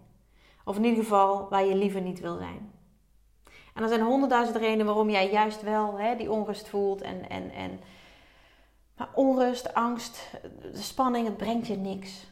Of 0.66 0.76
in 0.76 0.84
ieder 0.84 1.04
geval 1.04 1.50
waar 1.50 1.66
je 1.66 1.76
liever 1.76 2.02
niet 2.02 2.20
wil 2.20 2.38
zijn. 2.38 2.72
En 3.74 3.84
er 3.84 3.90
zijn 3.90 4.02
honderdduizend 4.02 4.58
redenen 4.58 4.86
waarom 4.86 5.10
jij 5.10 5.32
juist 5.32 5.62
wel 5.62 6.00
hè, 6.00 6.16
die 6.16 6.32
onrust 6.32 6.68
voelt. 6.68 7.02
En, 7.02 7.30
en, 7.30 7.52
en, 7.52 7.80
maar 8.98 9.10
onrust, 9.14 9.74
angst, 9.74 10.32
de 10.72 10.82
spanning, 10.82 11.28
het 11.28 11.38
brengt 11.38 11.68
je 11.68 11.78
niks. 11.78 12.28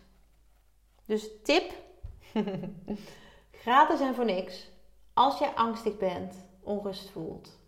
Dus 1.06 1.30
tip, 1.44 1.74
gratis 3.64 4.00
en 4.00 4.16
voor 4.16 4.26
niks. 4.26 4.72
Als 5.14 5.40
je 5.40 5.56
angstig 5.56 5.98
bent, 5.98 6.46
onrust 6.62 7.10
voelt, 7.10 7.60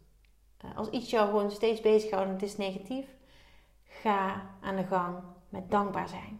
eh, 0.57 0.77
als 0.77 0.89
iets 0.89 1.09
jou 1.09 1.27
gewoon 1.27 1.51
steeds 1.51 1.81
bezighoudt 1.81 2.27
en 2.27 2.33
het 2.33 2.43
is 2.43 2.57
negatief, 2.57 3.05
ga 3.83 4.49
aan 4.61 4.75
de 4.75 4.83
gang 4.83 5.17
met 5.49 5.71
dankbaar 5.71 6.09
zijn. 6.09 6.39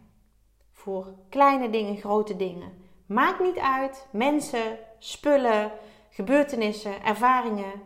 Voor 0.72 1.14
kleine 1.28 1.70
dingen, 1.70 1.96
grote 1.96 2.36
dingen. 2.36 2.72
Maakt 3.06 3.40
niet 3.40 3.58
uit, 3.58 4.06
mensen, 4.12 4.78
spullen, 4.98 5.72
gebeurtenissen, 6.10 7.02
ervaringen. 7.04 7.82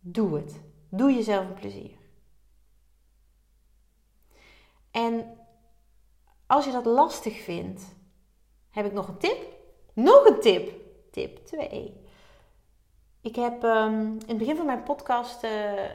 Doe 0.00 0.36
het. 0.36 0.60
Doe 0.88 1.14
jezelf 1.14 1.46
een 1.46 1.54
plezier. 1.54 1.97
En 4.90 5.38
als 6.46 6.64
je 6.64 6.70
dat 6.70 6.86
lastig 6.86 7.42
vindt, 7.42 7.82
heb 8.70 8.86
ik 8.86 8.92
nog 8.92 9.08
een 9.08 9.18
tip. 9.18 9.56
Nog 9.92 10.26
een 10.26 10.40
tip. 10.40 10.72
Tip 11.10 11.46
2. 11.46 12.06
Ik 13.20 13.36
heb 13.36 13.62
um, 13.62 14.12
in 14.12 14.24
het 14.26 14.38
begin 14.38 14.56
van 14.56 14.66
mijn 14.66 14.82
podcast, 14.82 15.44
uh, 15.44 15.74
uh, 15.74 15.88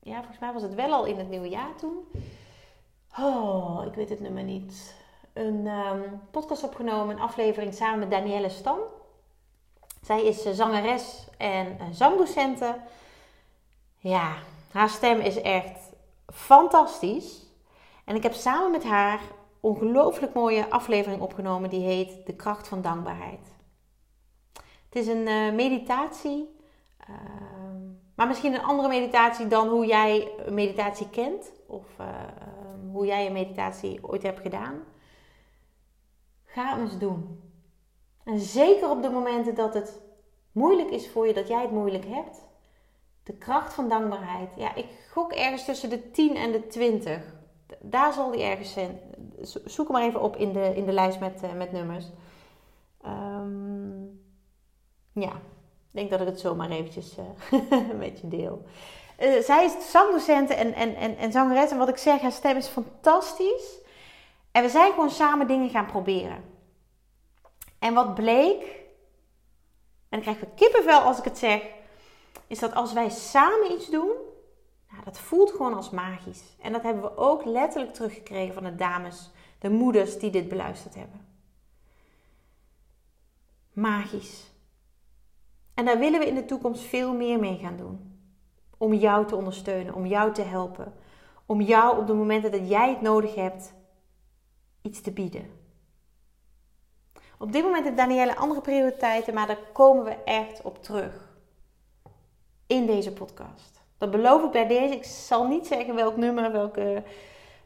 ja, 0.00 0.16
volgens 0.16 0.38
mij 0.38 0.52
was 0.52 0.62
het 0.62 0.74
wel 0.74 0.92
al 0.92 1.04
in 1.04 1.18
het 1.18 1.28
nieuwe 1.28 1.48
jaar 1.48 1.76
toen. 1.76 1.98
Oh, 3.18 3.84
ik 3.86 3.94
weet 3.94 4.08
het 4.08 4.20
nummer 4.20 4.42
niet. 4.42 4.94
Een 5.32 5.66
um, 5.66 6.20
podcast 6.30 6.64
opgenomen, 6.64 7.16
een 7.16 7.22
aflevering 7.22 7.74
samen 7.74 7.98
met 7.98 8.10
Danielle 8.10 8.48
Stam. 8.48 8.78
Zij 10.02 10.24
is 10.24 10.46
uh, 10.46 10.52
zangeres 10.52 11.26
en 11.38 11.78
zangdocente. 11.94 12.76
Ja, 13.98 14.36
haar 14.72 14.88
stem 14.88 15.20
is 15.20 15.40
echt 15.40 15.90
fantastisch. 16.32 17.46
En 18.04 18.16
ik 18.16 18.22
heb 18.22 18.32
samen 18.32 18.70
met 18.70 18.84
haar 18.84 19.20
ongelooflijk 19.60 20.34
mooie 20.34 20.70
aflevering 20.70 21.22
opgenomen 21.22 21.70
die 21.70 21.80
heet 21.80 22.26
De 22.26 22.36
kracht 22.36 22.68
van 22.68 22.82
dankbaarheid. 22.82 23.56
Het 24.88 24.96
is 24.96 25.06
een 25.06 25.26
uh, 25.26 25.52
meditatie, 25.52 26.56
ehm, 26.98 27.82
maar 28.14 28.26
misschien 28.26 28.54
een 28.54 28.64
andere 28.64 28.88
meditatie 28.88 29.46
dan 29.46 29.68
hoe 29.68 29.86
jij 29.86 30.32
een 30.46 30.54
meditatie 30.54 31.10
kent 31.10 31.52
of 31.66 31.84
uh, 32.00 32.06
hoe 32.92 33.06
jij 33.06 33.26
een 33.26 33.32
meditatie 33.32 33.98
ooit 34.02 34.22
hebt 34.22 34.40
gedaan. 34.40 34.82
Ga 36.44 36.74
hem 36.74 36.80
eens 36.80 36.98
doen. 36.98 37.42
En 38.24 38.38
zeker 38.38 38.90
op 38.90 39.02
de 39.02 39.10
momenten 39.10 39.54
dat 39.54 39.74
het 39.74 40.00
moeilijk 40.52 40.90
is 40.90 41.10
voor 41.10 41.26
je, 41.26 41.34
dat 41.34 41.48
jij 41.48 41.62
het 41.62 41.70
moeilijk 41.70 42.04
hebt. 42.06 42.47
De 43.28 43.34
kracht 43.34 43.74
van 43.74 43.88
dankbaarheid. 43.88 44.48
Ja, 44.56 44.74
ik 44.74 44.86
gok 45.10 45.32
ergens 45.32 45.64
tussen 45.64 45.90
de 45.90 46.10
10 46.10 46.36
en 46.36 46.52
de 46.52 46.66
20. 46.66 47.20
Daar 47.80 48.12
zal 48.12 48.30
die 48.30 48.42
ergens 48.42 48.72
zijn. 48.72 49.00
Zoek 49.64 49.88
hem 49.88 49.96
maar 49.96 50.06
even 50.06 50.20
op 50.20 50.36
in 50.36 50.52
de, 50.52 50.72
in 50.74 50.86
de 50.86 50.92
lijst 50.92 51.20
met, 51.20 51.42
uh, 51.44 51.52
met 51.52 51.72
nummers. 51.72 52.04
Um, 53.06 54.20
ja, 55.12 55.32
ik 55.32 55.90
denk 55.90 56.10
dat 56.10 56.20
ik 56.20 56.26
het 56.26 56.40
zomaar 56.40 56.70
eventjes 56.70 57.16
uh, 57.18 57.90
met 58.04 58.20
deel. 58.24 58.62
Uh, 59.20 59.42
zij 59.42 59.64
is 59.64 59.90
zangdocent 59.90 60.50
en, 60.50 60.74
en, 60.74 60.94
en, 60.94 61.16
en 61.16 61.32
zangeres. 61.32 61.70
En 61.70 61.78
wat 61.78 61.88
ik 61.88 61.96
zeg, 61.96 62.20
haar 62.20 62.32
stem 62.32 62.56
is 62.56 62.68
fantastisch. 62.68 63.78
En 64.52 64.62
we 64.62 64.68
zijn 64.68 64.92
gewoon 64.92 65.10
samen 65.10 65.46
dingen 65.46 65.70
gaan 65.70 65.86
proberen. 65.86 66.44
En 67.78 67.94
wat 67.94 68.14
bleek, 68.14 68.62
en 70.08 70.18
ik 70.18 70.22
krijg 70.22 70.40
we 70.40 70.46
kippenvel 70.54 71.00
als 71.00 71.18
ik 71.18 71.24
het 71.24 71.38
zeg, 71.38 71.62
is 72.48 72.58
dat 72.58 72.74
als 72.74 72.92
wij 72.92 73.08
samen 73.08 73.72
iets 73.72 73.90
doen, 73.90 74.10
nou, 74.90 75.04
dat 75.04 75.18
voelt 75.18 75.50
gewoon 75.50 75.74
als 75.74 75.90
magisch. 75.90 76.56
En 76.60 76.72
dat 76.72 76.82
hebben 76.82 77.02
we 77.02 77.16
ook 77.16 77.44
letterlijk 77.44 77.94
teruggekregen 77.94 78.54
van 78.54 78.64
de 78.64 78.74
dames, 78.74 79.30
de 79.58 79.70
moeders 79.70 80.18
die 80.18 80.30
dit 80.30 80.48
beluisterd 80.48 80.94
hebben. 80.94 81.26
Magisch. 83.72 84.50
En 85.74 85.84
daar 85.84 85.98
willen 85.98 86.20
we 86.20 86.26
in 86.26 86.34
de 86.34 86.44
toekomst 86.44 86.82
veel 86.82 87.14
meer 87.14 87.38
mee 87.38 87.58
gaan 87.58 87.76
doen. 87.76 88.20
Om 88.78 88.94
jou 88.94 89.26
te 89.26 89.36
ondersteunen, 89.36 89.94
om 89.94 90.06
jou 90.06 90.32
te 90.32 90.42
helpen. 90.42 90.94
Om 91.46 91.60
jou 91.60 91.98
op 91.98 92.06
de 92.06 92.14
momenten 92.14 92.50
dat 92.50 92.68
jij 92.68 92.90
het 92.90 93.00
nodig 93.00 93.34
hebt, 93.34 93.74
iets 94.82 95.00
te 95.00 95.10
bieden. 95.10 95.50
Op 97.38 97.52
dit 97.52 97.62
moment 97.62 97.84
heeft 97.84 97.96
Danielle 97.96 98.36
andere 98.36 98.60
prioriteiten, 98.60 99.34
maar 99.34 99.46
daar 99.46 99.62
komen 99.72 100.04
we 100.04 100.16
echt 100.24 100.62
op 100.62 100.82
terug. 100.82 101.27
In 102.68 102.86
deze 102.86 103.12
podcast. 103.12 103.80
Dat 103.98 104.10
beloof 104.10 104.44
ik 104.44 104.50
bij 104.50 104.66
deze. 104.66 104.94
Ik 104.94 105.04
zal 105.04 105.46
niet 105.46 105.66
zeggen 105.66 105.94
welk 105.94 106.16
nummer, 106.16 106.52
welke, 106.52 107.02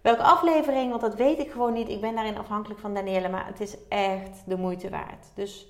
welke 0.00 0.22
aflevering, 0.22 0.90
want 0.90 1.00
dat 1.00 1.14
weet 1.14 1.38
ik 1.38 1.50
gewoon 1.50 1.72
niet. 1.72 1.88
Ik 1.88 2.00
ben 2.00 2.14
daarin 2.14 2.38
afhankelijk 2.38 2.80
van 2.80 2.94
Danielle, 2.94 3.28
maar 3.28 3.46
het 3.46 3.60
is 3.60 3.76
echt 3.88 4.42
de 4.46 4.56
moeite 4.56 4.90
waard. 4.90 5.26
Dus 5.34 5.66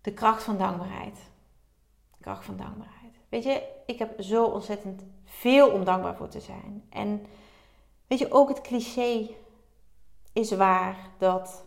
de 0.00 0.12
kracht 0.12 0.42
van 0.42 0.58
dankbaarheid. 0.58 1.16
De 2.10 2.18
kracht 2.20 2.44
van 2.44 2.56
dankbaarheid. 2.56 2.98
Weet 3.28 3.44
je, 3.44 3.62
ik 3.86 3.98
heb 3.98 4.20
zo 4.20 4.44
ontzettend 4.44 5.04
veel 5.24 5.70
om 5.70 5.84
dankbaar 5.84 6.16
voor 6.16 6.28
te 6.28 6.40
zijn. 6.40 6.84
En 6.90 7.26
weet 8.06 8.18
je, 8.18 8.32
ook 8.32 8.48
het 8.48 8.60
cliché 8.60 9.28
is 10.32 10.50
waar 10.52 11.10
dat 11.18 11.64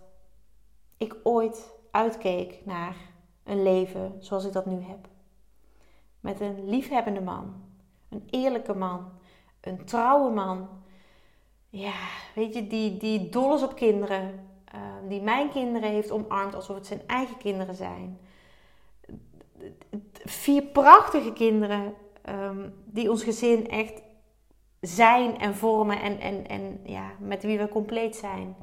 ik 0.98 1.16
ooit 1.24 1.72
uitkeek 1.92 2.66
naar 2.66 2.96
een 3.44 3.64
leven 3.64 4.18
zoals 4.20 4.46
ik 4.46 4.54
dat 4.54 4.66
nu 4.66 4.82
heb. 4.82 5.11
Met 6.22 6.40
een 6.40 6.70
liefhebbende 6.70 7.22
man, 7.22 7.54
een 8.10 8.24
eerlijke 8.30 8.74
man, 8.74 9.12
een 9.62 9.86
trouwe 9.86 10.32
man. 10.34 10.68
Ja, 11.70 11.94
weet 12.36 12.54
je, 12.54 12.68
die, 12.68 12.98
die 12.98 13.30
dol 13.30 13.56
is 13.56 13.64
op 13.64 13.76
kinderen, 13.76 14.48
uh, 14.76 14.82
die 15.08 15.22
mijn 15.22 15.50
kinderen 15.50 15.90
heeft 15.90 16.12
omarmd 16.12 16.56
alsof 16.56 16.76
het 16.76 16.88
zijn 16.88 17.02
eigen 17.08 17.38
kinderen 17.38 17.76
zijn 17.76 18.20
vier 20.26 20.64
prachtige 20.64 21.34
kinderen 21.34 21.94
um, 22.30 22.74
die 22.86 23.10
ons 23.10 23.24
gezin 23.24 23.70
echt 23.70 24.02
zijn 24.80 25.40
en 25.40 25.56
vormen 25.56 26.02
en, 26.02 26.20
en, 26.20 26.48
en 26.48 26.80
ja, 26.84 27.12
met 27.20 27.44
wie 27.44 27.58
we 27.58 27.68
compleet 27.68 28.16
zijn. 28.16 28.56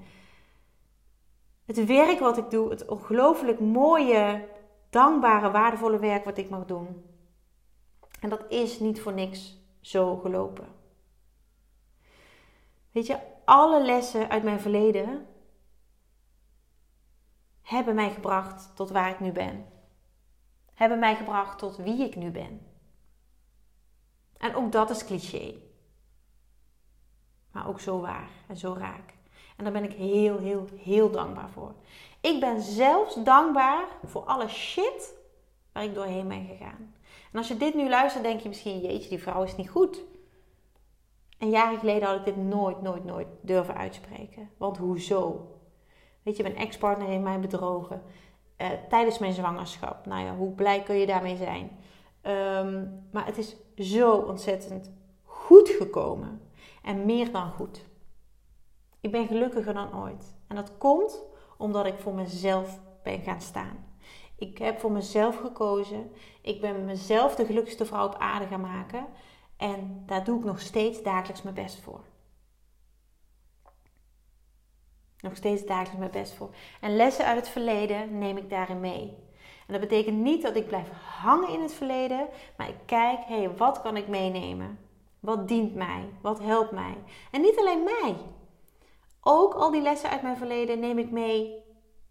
Het 1.65 1.87
werk 1.87 2.19
wat 2.19 2.37
ik 2.37 2.50
doe, 2.50 2.71
het 2.71 2.87
ongelooflijk 2.87 3.61
mooie, 3.61 4.49
dankbare, 4.91 5.50
waardevolle 5.50 5.99
werk 5.99 6.25
wat 6.25 6.38
ik 6.38 6.49
mag 6.49 6.65
doen. 6.65 7.05
En 8.21 8.29
dat 8.29 8.45
is 8.49 8.81
niet 8.81 9.01
voor 9.01 9.13
niks 9.13 9.57
zo 9.81 10.17
gelopen. 10.17 10.69
Weet 12.91 13.07
je, 13.07 13.19
alle 13.45 13.83
lessen 13.85 14.29
uit 14.29 14.43
mijn 14.43 14.61
verleden 14.61 15.27
hebben 17.63 17.95
mij 17.95 18.11
gebracht 18.11 18.77
tot 18.77 18.91
waar 18.91 19.11
ik 19.11 19.21
nu 19.21 19.33
ben 19.33 19.67
hebben 20.79 20.99
mij 20.99 21.17
gebracht 21.17 21.59
tot 21.59 21.77
wie 21.77 22.05
ik 22.05 22.17
nu 22.17 22.31
ben. 22.31 22.67
En 24.37 24.55
ook 24.55 24.73
dat 24.73 24.91
is 24.91 25.05
cliché. 25.05 25.55
Maar 27.53 27.69
ook 27.69 27.81
zo 27.81 28.01
waar 28.01 28.29
en 28.47 28.57
zo 28.57 28.75
raak. 28.79 29.15
En 29.57 29.65
daar 29.65 29.73
ben 29.73 29.85
ik 29.85 29.93
heel, 29.93 30.39
heel, 30.39 30.69
heel 30.77 31.11
dankbaar 31.11 31.51
voor. 31.51 31.75
Ik 32.21 32.41
ben 32.41 32.61
zelfs 32.61 33.15
dankbaar 33.25 33.87
voor 34.05 34.23
alle 34.25 34.49
shit 34.49 35.15
waar 35.73 35.85
ik 35.85 35.95
doorheen 35.95 36.29
ben 36.29 36.47
gegaan. 36.47 36.95
En 37.32 37.38
als 37.38 37.49
je 37.49 37.56
dit 37.56 37.75
nu 37.75 37.88
luistert, 37.88 38.25
denk 38.25 38.40
je 38.40 38.49
misschien: 38.49 38.80
jeetje, 38.80 39.08
die 39.08 39.23
vrouw 39.23 39.42
is 39.42 39.56
niet 39.56 39.70
goed. 39.70 40.04
En 41.38 41.50
jaren 41.50 41.78
geleden 41.78 42.08
had 42.08 42.18
ik 42.18 42.25
dit 42.25 42.37
nooit, 42.37 42.82
nooit, 42.82 43.04
nooit 43.04 43.26
durven 43.40 43.76
uitspreken. 43.76 44.50
Want 44.56 44.76
hoezo? 44.76 45.50
Weet 46.23 46.37
je, 46.37 46.42
mijn 46.42 46.56
ex-partner 46.56 47.08
heeft 47.08 47.23
mij 47.23 47.40
bedrogen. 47.40 48.02
Eh, 48.56 48.68
tijdens 48.88 49.18
mijn 49.18 49.32
zwangerschap. 49.32 50.06
Nou 50.06 50.25
ja, 50.25 50.37
hoe 50.37 50.52
blij 50.52 50.82
kun 50.82 50.97
je 50.97 51.06
daarmee 51.06 51.37
zijn? 51.37 51.70
Ehm, 52.20 52.87
maar 53.12 53.26
het 53.26 53.38
is 53.38 53.56
zo 53.76 54.16
ontzettend 54.16 54.90
goed 55.23 55.68
gekomen. 55.68 56.40
En 56.82 57.04
meer 57.04 57.32
dan 57.32 57.50
goed. 57.50 57.87
Ik 59.00 59.11
ben 59.11 59.26
gelukkiger 59.26 59.75
dan 59.75 60.02
ooit. 60.02 60.35
En 60.47 60.56
dat 60.56 60.78
komt 60.78 61.23
omdat 61.56 61.87
ik 61.87 61.99
voor 61.99 62.14
mezelf 62.14 62.80
ben 63.02 63.20
gaan 63.20 63.40
staan. 63.40 63.88
Ik 64.38 64.59
heb 64.59 64.78
voor 64.78 64.92
mezelf 64.92 65.37
gekozen. 65.37 66.12
Ik 66.42 66.61
ben 66.61 66.85
mezelf 66.85 67.35
de 67.35 67.45
gelukkigste 67.45 67.87
vrouw 67.87 68.07
op 68.07 68.14
aarde 68.18 68.47
gaan 68.47 68.61
maken. 68.61 69.07
En 69.57 70.02
daar 70.07 70.25
doe 70.25 70.38
ik 70.38 70.45
nog 70.45 70.61
steeds 70.61 71.02
dagelijks 71.02 71.42
mijn 71.42 71.54
best 71.54 71.80
voor. 71.80 72.00
Nog 75.21 75.37
steeds 75.37 75.66
dagelijks 75.66 75.99
mijn 75.99 76.11
best 76.11 76.35
voor. 76.35 76.50
En 76.80 76.97
lessen 76.97 77.25
uit 77.25 77.37
het 77.37 77.49
verleden 77.49 78.18
neem 78.18 78.37
ik 78.37 78.50
daarin 78.50 78.80
mee. 78.80 79.16
En 79.66 79.73
dat 79.73 79.80
betekent 79.80 80.18
niet 80.18 80.42
dat 80.42 80.57
ik 80.57 80.66
blijf 80.66 80.88
hangen 80.90 81.49
in 81.49 81.62
het 81.62 81.75
verleden, 81.75 82.28
maar 82.57 82.68
ik 82.68 82.78
kijk, 82.87 83.18
hé, 83.25 83.37
hey, 83.37 83.57
wat 83.57 83.80
kan 83.80 83.97
ik 83.97 84.09
meenemen? 84.09 84.78
Wat 85.21 85.49
dient 85.49 85.75
mij? 85.75 86.09
Wat 86.23 86.38
helpt 86.38 86.71
mij? 86.71 86.97
En 87.30 87.40
niet 87.40 87.59
alleen 87.59 87.83
mij. 87.83 88.16
Ook 89.21 89.54
al 89.54 89.71
die 89.71 89.83
lessen 89.83 90.11
uit 90.11 90.23
mijn 90.23 90.37
verleden 90.37 90.78
neem 90.78 90.99
ik 90.99 91.11
mee 91.11 91.62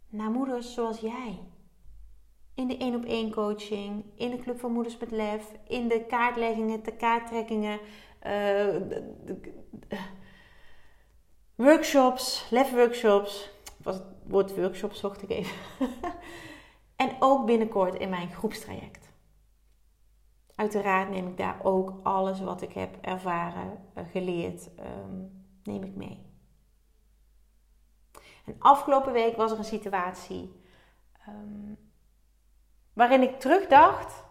naar 0.09 0.29
moeders 0.29 0.73
zoals 0.73 0.99
jij. 0.99 1.39
In 2.57 2.67
de 2.67 2.77
één 2.77 2.95
op 2.95 3.05
één 3.05 3.31
coaching, 3.31 4.05
in 4.15 4.29
de 4.29 4.37
Club 4.37 4.59
van 4.59 4.71
Moeders 4.71 4.97
met 4.97 5.11
Lef, 5.11 5.51
in 5.67 5.87
de 5.87 6.05
kaartleggingen, 6.05 6.83
de 6.83 6.95
kaarttrekkingen, 6.95 7.79
uh, 8.27 8.75
workshops, 11.55 12.47
lef 12.49 12.71
workshops. 12.71 13.49
Was 13.81 13.95
het 13.95 14.05
woord 14.23 14.55
workshops 14.55 14.99
zocht 14.99 15.21
ik 15.21 15.29
even. 15.29 15.55
en 16.95 17.15
ook 17.19 17.45
binnenkort 17.45 17.95
in 17.95 18.09
mijn 18.09 18.29
groepstraject. 18.29 19.11
Uiteraard 20.55 21.09
neem 21.09 21.27
ik 21.27 21.37
daar 21.37 21.59
ook 21.63 21.93
alles 22.03 22.39
wat 22.39 22.61
ik 22.61 22.73
heb 22.73 22.97
ervaren, 23.01 23.83
eh, 23.93 24.03
geleerd, 24.11 24.69
ehm, 24.75 25.23
neem 25.63 25.83
ik 25.83 25.95
mee. 25.95 26.25
En 28.45 28.55
afgelopen 28.59 29.13
week 29.13 29.35
was 29.35 29.51
er 29.51 29.57
een 29.57 29.63
situatie 29.63 30.61
um, 31.27 31.86
waarin 32.97 33.21
ik 33.21 33.39
terugdacht 33.39 34.25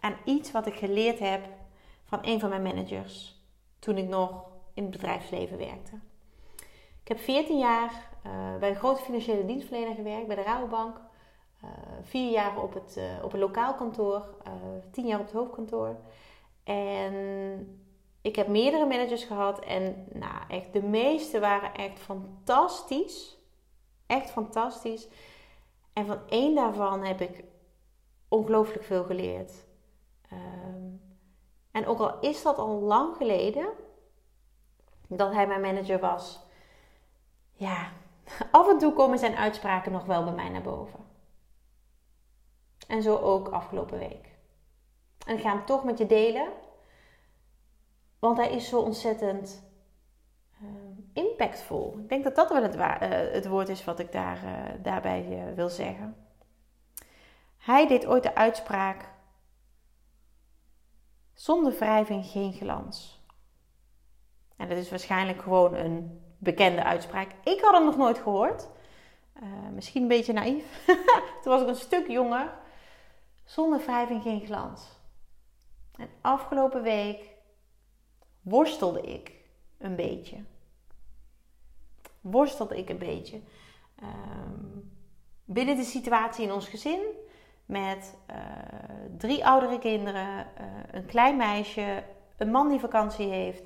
aan 0.00 0.16
iets 0.24 0.50
wat 0.52 0.66
ik 0.66 0.74
geleerd 0.74 1.18
heb 1.18 1.44
van 2.04 2.18
een 2.22 2.40
van 2.40 2.48
mijn 2.48 2.62
managers 2.62 3.40
toen 3.78 3.96
ik 3.96 4.08
nog 4.08 4.44
in 4.74 4.82
het 4.82 4.92
bedrijfsleven 4.92 5.58
werkte. 5.58 5.98
Ik 7.02 7.08
heb 7.08 7.18
14 7.18 7.58
jaar 7.58 7.90
uh, 8.26 8.56
bij 8.58 8.68
een 8.68 8.76
grote 8.76 9.02
financiële 9.02 9.44
dienstverlener 9.44 9.94
gewerkt, 9.94 10.26
bij 10.26 10.36
de 10.36 10.42
Rabobank. 10.42 11.00
Uh, 11.64 11.70
vier 12.02 12.30
jaar 12.30 12.62
op 12.62 12.74
het, 12.74 12.96
uh, 12.98 13.24
op 13.24 13.32
een 13.32 13.38
lokaal 13.38 13.74
kantoor, 13.74 14.34
tien 14.90 15.06
jaar 15.06 15.20
op 15.20 15.26
het 15.26 15.34
hoofdkantoor. 15.34 15.96
En 16.64 17.14
ik 18.22 18.36
heb 18.36 18.48
meerdere 18.48 18.86
managers 18.86 19.24
gehad 19.24 19.64
en 19.64 20.06
nou, 20.12 20.42
echt, 20.48 20.72
de 20.72 20.82
meeste 20.82 21.40
waren 21.40 21.74
echt 21.74 21.98
fantastisch. 21.98 23.38
Echt 24.06 24.30
fantastisch. 24.30 25.08
En 25.92 26.06
van 26.06 26.18
één 26.28 26.54
daarvan 26.54 27.04
heb 27.04 27.20
ik 27.20 27.44
ongelooflijk 28.28 28.84
veel 28.84 29.04
geleerd. 29.04 29.52
Um, 30.32 31.00
en 31.70 31.86
ook 31.86 31.98
al 31.98 32.20
is 32.20 32.42
dat 32.42 32.58
al 32.58 32.80
lang 32.80 33.16
geleden 33.16 33.68
dat 35.08 35.32
hij 35.32 35.46
mijn 35.46 35.60
manager 35.60 35.98
was, 35.98 36.44
ja, 37.52 37.92
af 38.50 38.68
en 38.68 38.78
toe 38.78 38.92
komen 38.92 39.18
zijn 39.18 39.36
uitspraken 39.36 39.92
nog 39.92 40.04
wel 40.04 40.24
bij 40.24 40.32
mij 40.32 40.48
naar 40.48 40.62
boven. 40.62 41.04
En 42.88 43.02
zo 43.02 43.16
ook 43.16 43.48
afgelopen 43.48 43.98
week. 43.98 44.34
En 45.26 45.36
ik 45.36 45.42
ga 45.42 45.48
hem 45.48 45.64
toch 45.64 45.84
met 45.84 45.98
je 45.98 46.06
delen, 46.06 46.48
want 48.18 48.36
hij 48.36 48.50
is 48.50 48.68
zo 48.68 48.80
ontzettend 48.80 49.64
uh, 50.62 50.68
impactvol. 51.12 51.98
Ik 51.98 52.08
denk 52.08 52.24
dat 52.24 52.34
dat 52.34 52.48
wel 52.48 52.62
het, 52.62 52.76
uh, 52.76 52.98
het 53.32 53.46
woord 53.46 53.68
is 53.68 53.84
wat 53.84 53.98
ik 53.98 54.12
daar, 54.12 54.44
uh, 54.44 54.82
daarbij 54.82 55.52
wil 55.54 55.68
zeggen. 55.68 56.25
Hij 57.66 57.86
deed 57.86 58.06
ooit 58.06 58.22
de 58.22 58.34
uitspraak: 58.34 59.08
zonder 61.34 61.72
wrijving 61.72 62.26
geen 62.26 62.52
glans. 62.52 63.24
En 64.56 64.68
dat 64.68 64.78
is 64.78 64.90
waarschijnlijk 64.90 65.42
gewoon 65.42 65.74
een 65.74 66.20
bekende 66.38 66.84
uitspraak. 66.84 67.30
Ik 67.44 67.60
had 67.60 67.72
hem 67.72 67.84
nog 67.84 67.96
nooit 67.96 68.18
gehoord. 68.18 68.68
misschien 69.72 70.02
een 70.02 70.08
beetje 70.08 70.32
naïef. 70.32 70.86
Toen 71.42 71.52
was 71.52 71.62
ik 71.62 71.68
een 71.68 71.74
stuk 71.74 72.08
jonger. 72.08 72.54
Zonder 73.44 73.78
wrijving 73.78 74.22
geen 74.22 74.46
glans. 74.46 74.88
En 75.96 76.08
afgelopen 76.20 76.82
week 76.82 77.30
worstelde 78.42 79.00
ik 79.00 79.32
een 79.78 79.96
beetje. 79.96 80.44
Worstelde 82.20 82.76
ik 82.78 82.88
een 82.88 82.98
beetje. 82.98 83.40
Um, 84.02 84.92
binnen 85.44 85.76
de 85.76 85.84
situatie 85.84 86.44
in 86.44 86.52
ons 86.52 86.68
gezin. 86.68 87.24
Met 87.66 88.16
uh, 88.30 88.36
drie 89.18 89.46
oudere 89.46 89.78
kinderen, 89.78 90.46
uh, 90.60 90.66
een 90.90 91.06
klein 91.06 91.36
meisje, 91.36 92.02
een 92.36 92.50
man 92.50 92.68
die 92.68 92.80
vakantie 92.80 93.28
heeft. 93.28 93.62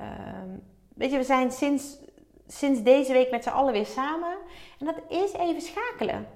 Um, 0.00 0.62
weet 0.94 1.10
je, 1.10 1.16
we 1.16 1.24
zijn 1.24 1.52
sinds, 1.52 1.98
sinds 2.46 2.82
deze 2.82 3.12
week 3.12 3.30
met 3.30 3.42
z'n 3.42 3.48
allen 3.48 3.72
weer 3.72 3.86
samen. 3.86 4.36
En 4.78 4.86
dat 4.86 5.00
is 5.08 5.32
even 5.32 5.60
schakelen. 5.60 6.28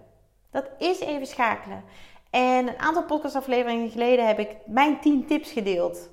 Dat 0.50 0.70
is 0.78 1.00
even 1.00 1.26
schakelen. 1.26 1.84
En 2.30 2.68
een 2.68 2.78
aantal 2.78 3.04
podcastafleveringen 3.04 3.90
geleden 3.90 4.26
heb 4.26 4.38
ik 4.38 4.56
mijn 4.66 5.00
10 5.00 5.26
tips 5.26 5.52
gedeeld 5.52 6.10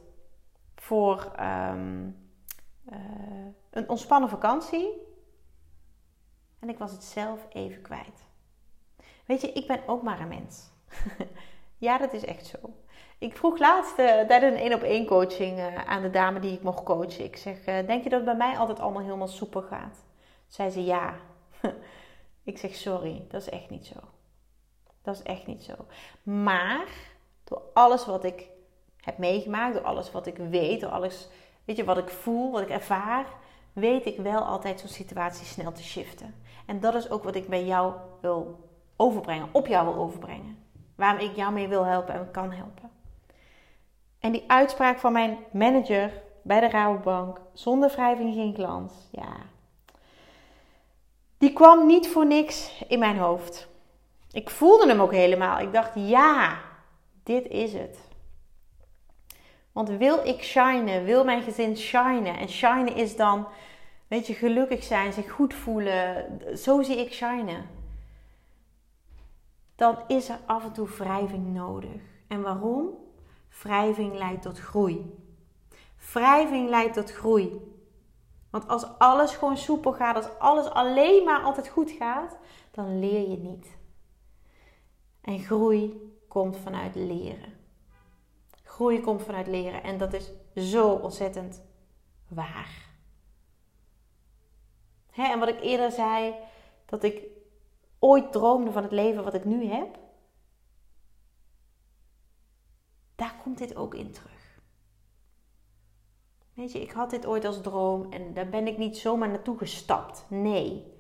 voor 0.76 1.32
um, 1.40 2.30
uh, 2.90 2.98
een 3.70 3.90
ontspannen 3.90 4.30
vakantie. 4.30 5.06
En 6.60 6.70
ik 6.70 6.78
was 6.78 6.92
het 6.92 7.04
zelf 7.04 7.48
even 7.50 7.82
kwijt. 7.82 8.26
Weet 9.26 9.42
je, 9.42 9.52
ik 9.52 9.68
ben 9.68 9.88
ook 9.88 10.02
maar 10.02 10.20
een 10.20 10.28
mens. 10.28 10.76
ja, 11.88 11.98
dat 11.98 12.14
is 12.14 12.26
echt 12.26 12.46
zo. 12.46 12.58
Ik 13.18 13.38
vroeg 13.38 13.60
laatst 13.60 14.00
uh, 14.00 14.20
tijdens 14.20 14.54
een 14.54 14.62
één 14.62 14.74
op 14.74 14.82
één 14.82 15.06
coaching 15.06 15.58
uh, 15.58 15.86
aan 15.86 16.02
de 16.02 16.10
dame 16.10 16.40
die 16.40 16.54
ik 16.54 16.62
mocht 16.62 16.84
coachen. 16.84 17.24
Ik 17.24 17.38
zeg, 17.38 17.64
denk 17.64 18.04
je 18.04 18.10
dat 18.10 18.12
het 18.12 18.26
bij 18.26 18.36
mij 18.36 18.58
altijd 18.58 18.80
allemaal 18.80 19.02
helemaal 19.02 19.28
soepel 19.28 19.62
gaat? 19.62 20.06
Zei 20.48 20.70
ze 20.70 20.84
ja. 20.84 21.16
ik 22.44 22.58
zeg, 22.58 22.76
sorry, 22.76 23.26
dat 23.30 23.42
is 23.42 23.50
echt 23.50 23.70
niet 23.70 23.86
zo. 23.86 24.00
Dat 25.02 25.16
is 25.16 25.24
echt 25.24 25.48
niet 25.48 25.64
zo. 25.64 25.74
Maar 26.24 26.88
door 27.44 27.62
alles 27.74 28.06
wat 28.06 28.24
ik 28.24 28.50
heb 29.02 29.18
meegemaakt, 29.18 29.74
door 29.74 29.84
alles 29.84 30.12
wat 30.12 30.28
ik 30.28 30.38
weet, 30.38 30.82
door 30.82 30.90
alles 30.90 31.30
weet 31.66 31.78
je, 31.78 31.84
wat 31.84 31.98
ik 31.98 32.10
voel, 32.10 32.52
wat 32.52 32.62
ik 32.62 32.70
ervaar, 32.70 33.26
weet 33.74 34.06
ik 34.06 34.18
wel 34.18 34.42
altijd 34.42 34.80
zo'n 34.80 34.90
situatie 34.90 35.46
snel 35.46 35.72
te 35.72 35.84
shiften. 35.84 36.36
En 36.66 36.80
dat 36.80 36.96
is 36.96 37.10
ook 37.10 37.24
wat 37.24 37.36
ik 37.36 37.48
bij 37.48 37.66
jou 37.66 37.94
wil 38.22 38.70
overbrengen, 38.96 39.50
op 39.52 39.68
jou 39.68 39.86
wil 39.86 40.04
overbrengen. 40.04 40.58
Waarom 40.98 41.20
ik 41.20 41.36
jou 41.36 41.54
mee 41.54 41.68
wil 41.68 41.86
helpen 41.86 42.14
en 42.14 42.32
kan 42.32 42.52
helpen. 42.52 42.90
En 44.20 44.32
die 44.32 44.44
uitspraak 44.48 45.00
van 45.00 45.14
mijn 45.14 45.38
manager 45.52 46.12
bij 46.42 46.60
de 46.60 46.70
Rabobank, 46.70 47.42
zonder 47.54 47.90
wrijving 47.90 48.34
geen 48.34 48.54
glans, 48.54 48.94
ja. 49.12 49.36
Die 51.38 51.54
kwam 51.54 51.86
niet 51.86 52.08
voor 52.08 52.26
niks 52.26 52.84
in 52.88 53.00
mijn 53.00 53.18
hoofd. 53.18 53.68
Ik 54.32 54.50
voelde 54.50 54.88
hem 54.88 55.02
ook 55.02 55.12
helemaal. 55.12 55.60
Ik 55.60 55.74
dacht, 55.74 55.92
ja, 55.94 56.58
dit 57.24 57.48
is 57.48 57.74
het. 57.74 58.00
Want 59.72 59.90
wil 59.90 60.26
ik 60.26 60.44
shinen, 60.44 61.04
wil 61.04 61.24
mijn 61.24 61.42
gezin 61.42 61.78
shinen. 61.78 62.38
En 62.38 62.50
shinen 62.50 62.96
is 62.96 63.16
dan, 63.16 63.48
weet 64.08 64.28
je, 64.28 64.34
gelukkig 64.34 64.84
zijn, 64.84 65.14
zich 65.14 65.32
goed 65.32 65.54
voelen. 65.54 66.40
Zo 66.58 66.82
zie 66.82 66.98
ik 66.98 67.14
shinen. 67.14 67.77
Dan 69.78 69.98
is 70.08 70.30
er 70.30 70.40
af 70.46 70.64
en 70.64 70.74
toe 70.74 70.88
wrijving 70.88 71.54
nodig. 71.54 72.02
En 72.28 72.42
waarom? 72.42 72.90
Wrijving 73.62 74.14
leidt 74.14 74.42
tot 74.42 74.60
groei. 74.60 75.16
Wrijving 76.12 76.70
leidt 76.70 76.94
tot 76.94 77.12
groei. 77.12 77.76
Want 78.50 78.68
als 78.68 78.98
alles 78.98 79.36
gewoon 79.36 79.58
soepel 79.58 79.94
gaat, 79.94 80.16
als 80.16 80.40
alles 80.40 80.70
alleen 80.70 81.24
maar 81.24 81.42
altijd 81.42 81.68
goed 81.68 81.92
gaat, 81.92 82.38
dan 82.72 83.00
leer 83.00 83.30
je 83.30 83.38
niet. 83.38 83.78
En 85.22 85.40
groei 85.40 86.14
komt 86.28 86.58
vanuit 86.58 86.96
leren. 86.96 87.54
Groei 88.64 89.02
komt 89.02 89.22
vanuit 89.22 89.48
leren 89.48 89.84
en 89.84 89.98
dat 89.98 90.14
is 90.14 90.32
zo 90.56 90.90
ontzettend 90.90 91.64
waar. 92.28 92.86
Hè, 95.12 95.24
en 95.24 95.40
wat 95.40 95.50
ik 95.50 95.62
eerder 95.62 95.92
zei, 95.92 96.34
dat 96.86 97.04
ik 97.04 97.37
ooit 98.08 98.32
droomde 98.32 98.72
van 98.72 98.84
het 98.84 98.92
leven 98.92 99.24
wat 99.24 99.34
ik 99.34 99.46
nu 99.46 99.66
heb, 99.66 99.98
daar 103.16 103.36
komt 103.44 103.58
dit 103.58 103.76
ook 103.76 103.94
in 103.94 104.12
terug. 104.12 104.60
Weet 106.54 106.72
je, 106.72 106.82
ik 106.82 106.92
had 106.92 107.10
dit 107.10 107.26
ooit 107.26 107.46
als 107.46 107.62
droom 107.62 108.12
en 108.12 108.34
daar 108.34 108.50
ben 108.50 108.68
ik 108.68 108.78
niet 108.78 108.98
zomaar 108.98 109.30
naartoe 109.30 109.58
gestapt. 109.58 110.26
Nee, 110.28 110.94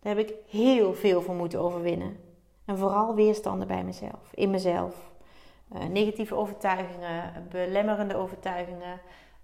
daar 0.00 0.16
heb 0.16 0.28
ik 0.28 0.34
heel 0.48 0.94
veel 0.94 1.22
voor 1.22 1.34
moeten 1.34 1.60
overwinnen. 1.60 2.16
En 2.64 2.78
vooral 2.78 3.14
weerstanden 3.14 3.66
bij 3.66 3.84
mezelf, 3.84 4.30
in 4.34 4.50
mezelf. 4.50 5.10
Uh, 5.72 5.84
negatieve 5.84 6.34
overtuigingen, 6.34 7.46
belemmerende 7.50 8.16
overtuigingen, 8.16 9.00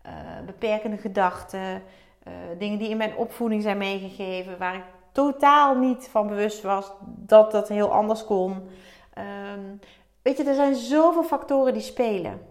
uh, 0.06 0.12
beperkende 0.46 0.96
gedachten, 0.96 1.82
uh, 2.28 2.32
dingen 2.58 2.78
die 2.78 2.88
in 2.88 2.96
mijn 2.96 3.16
opvoeding 3.16 3.62
zijn 3.62 3.78
meegegeven, 3.78 4.58
waar 4.58 4.74
ik 4.74 4.84
totaal 5.14 5.74
niet 5.74 6.08
van 6.08 6.26
bewust 6.26 6.62
was 6.62 6.92
dat 7.04 7.52
dat 7.52 7.68
heel 7.68 7.92
anders 7.92 8.24
kon. 8.24 8.68
Ehm, 9.12 9.76
weet 10.22 10.36
je, 10.36 10.44
er 10.44 10.54
zijn 10.54 10.74
zoveel 10.74 11.24
factoren 11.24 11.72
die 11.72 11.82
spelen. 11.82 12.46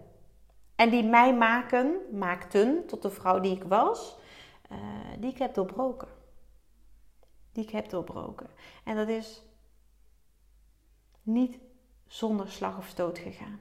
En 0.76 0.90
die 0.90 1.04
mij 1.04 1.34
maken, 1.34 1.96
maakten 2.12 2.86
tot 2.86 3.02
de 3.02 3.10
vrouw 3.10 3.40
die 3.40 3.56
ik 3.56 3.64
was, 3.64 4.16
uh, 4.72 4.78
die 5.18 5.30
ik 5.30 5.38
heb 5.38 5.54
doorbroken. 5.54 6.08
Die 7.52 7.64
ik 7.64 7.70
heb 7.70 7.88
doorbroken. 7.88 8.46
En 8.84 8.96
dat 8.96 9.08
is 9.08 9.42
niet 11.22 11.58
zonder 12.06 12.50
slag 12.50 12.78
of 12.78 12.86
stoot 12.86 13.18
gegaan. 13.18 13.60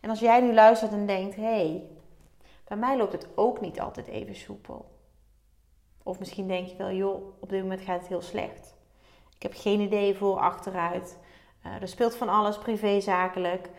En 0.00 0.10
als 0.10 0.20
jij 0.20 0.40
nu 0.40 0.54
luistert 0.54 0.92
en 0.92 1.06
denkt: 1.06 1.36
hé, 1.36 1.42
hey, 1.42 1.90
bij 2.64 2.76
mij 2.76 2.96
loopt 2.96 3.12
het 3.12 3.28
ook 3.34 3.60
niet 3.60 3.80
altijd 3.80 4.06
even 4.06 4.34
soepel. 4.34 4.97
Of 6.08 6.18
misschien 6.18 6.48
denk 6.48 6.66
je 6.66 6.76
wel: 6.76 6.92
joh, 6.92 7.22
op 7.40 7.48
dit 7.48 7.62
moment 7.62 7.80
gaat 7.80 7.98
het 7.98 8.08
heel 8.08 8.22
slecht. 8.22 8.76
Ik 9.36 9.42
heb 9.42 9.52
geen 9.54 9.80
idee 9.80 10.14
voor 10.14 10.38
achteruit. 10.38 11.18
Uh, 11.66 11.82
er 11.82 11.88
speelt 11.88 12.16
van 12.16 12.28
alles, 12.28 12.58
privé, 12.58 13.00
zakelijk. 13.00 13.70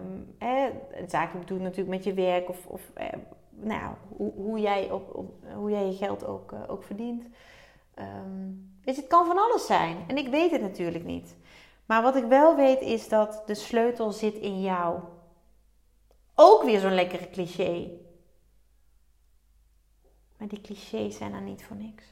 Um, 0.00 0.34
eh, 0.38 0.64
zakelijk 1.06 1.48
doen 1.48 1.62
natuurlijk 1.62 1.88
met 1.88 2.04
je 2.04 2.14
werk 2.14 2.48
of, 2.48 2.66
of 2.66 2.90
eh, 2.94 3.06
nou, 3.50 3.94
hoe, 4.16 4.32
hoe, 4.32 4.60
jij 4.60 4.90
op, 4.90 5.14
op, 5.14 5.32
hoe 5.54 5.70
jij 5.70 5.86
je 5.86 5.92
geld 5.92 6.26
ook, 6.26 6.52
uh, 6.52 6.58
ook 6.66 6.82
verdient. 6.82 7.24
Um, 7.98 8.78
je, 8.84 8.92
het 8.92 9.06
kan 9.06 9.26
van 9.26 9.38
alles 9.38 9.66
zijn. 9.66 9.96
En 10.06 10.16
ik 10.16 10.28
weet 10.28 10.50
het 10.50 10.60
natuurlijk 10.60 11.04
niet. 11.04 11.36
Maar 11.86 12.02
wat 12.02 12.16
ik 12.16 12.24
wel 12.24 12.56
weet 12.56 12.80
is 12.80 13.08
dat 13.08 13.42
de 13.46 13.54
sleutel 13.54 14.12
zit 14.12 14.34
in 14.34 14.60
jou. 14.60 14.98
Ook 16.34 16.62
weer 16.62 16.80
zo'n 16.80 16.94
lekkere 16.94 17.30
cliché. 17.30 17.90
Maar 20.38 20.48
die 20.48 20.60
clichés 20.60 21.16
zijn 21.16 21.32
er 21.32 21.42
niet 21.42 21.64
voor 21.64 21.76
niks. 21.76 22.04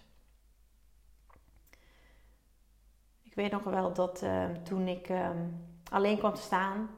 Ik 3.23 3.35
weet 3.35 3.51
nog 3.51 3.65
wel 3.65 3.93
dat 3.93 4.23
uh, 4.23 4.51
toen 4.51 4.89
ik 4.89 5.09
um, 5.09 5.67
alleen 5.91 6.19
kwam 6.19 6.35
te 6.35 6.41
staan 6.41 6.91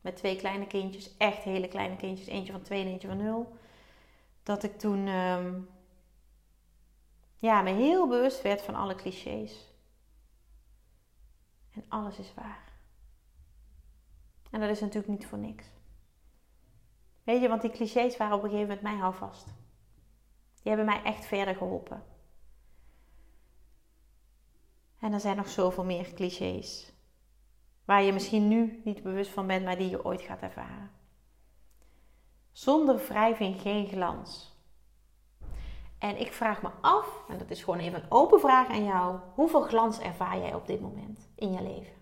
met 0.00 0.16
twee 0.16 0.36
kleine 0.36 0.66
kindjes, 0.66 1.16
echt 1.16 1.42
hele 1.42 1.68
kleine 1.68 1.96
kindjes, 1.96 2.26
eentje 2.26 2.52
van 2.52 2.62
twee 2.62 2.80
en 2.82 2.88
eentje 2.88 3.08
van 3.08 3.16
nul, 3.16 3.56
dat 4.42 4.62
ik 4.62 4.78
toen 4.78 5.08
um, 5.08 5.68
ja, 7.38 7.62
me 7.62 7.70
heel 7.70 8.08
bewust 8.08 8.42
werd 8.42 8.62
van 8.62 8.74
alle 8.74 8.94
clichés. 8.94 9.70
En 11.70 11.84
alles 11.88 12.18
is 12.18 12.34
waar. 12.34 12.72
En 14.50 14.60
dat 14.60 14.70
is 14.70 14.80
natuurlijk 14.80 15.08
niet 15.08 15.26
voor 15.26 15.38
niks. 15.38 15.64
Weet 17.24 17.40
je, 17.40 17.48
want 17.48 17.62
die 17.62 17.70
clichés 17.70 18.16
waren 18.16 18.36
op 18.36 18.42
een 18.42 18.50
gegeven 18.50 18.68
moment 18.68 18.86
mijn 18.86 18.98
houvast. 18.98 19.46
Die 20.62 20.72
hebben 20.72 20.84
mij 20.84 21.02
echt 21.02 21.24
verder 21.24 21.54
geholpen. 21.54 22.02
En 24.98 25.12
er 25.12 25.20
zijn 25.20 25.36
nog 25.36 25.48
zoveel 25.48 25.84
meer 25.84 26.12
clichés. 26.14 26.92
Waar 27.84 28.02
je 28.02 28.12
misschien 28.12 28.48
nu 28.48 28.80
niet 28.84 29.02
bewust 29.02 29.30
van 29.30 29.46
bent, 29.46 29.64
maar 29.64 29.78
die 29.78 29.90
je 29.90 30.04
ooit 30.04 30.20
gaat 30.20 30.40
ervaren. 30.40 30.90
Zonder 32.52 32.96
wrijving 32.96 33.60
geen 33.60 33.86
glans. 33.86 34.56
En 35.98 36.20
ik 36.20 36.32
vraag 36.32 36.62
me 36.62 36.68
af, 36.80 37.24
en 37.28 37.38
dat 37.38 37.50
is 37.50 37.62
gewoon 37.62 37.78
even 37.78 38.02
een 38.02 38.10
open 38.10 38.40
vraag 38.40 38.68
aan 38.68 38.84
jou: 38.84 39.18
hoeveel 39.34 39.62
glans 39.62 39.98
ervaar 39.98 40.38
jij 40.38 40.54
op 40.54 40.66
dit 40.66 40.80
moment 40.80 41.28
in 41.34 41.52
je 41.52 41.62
leven? 41.62 41.92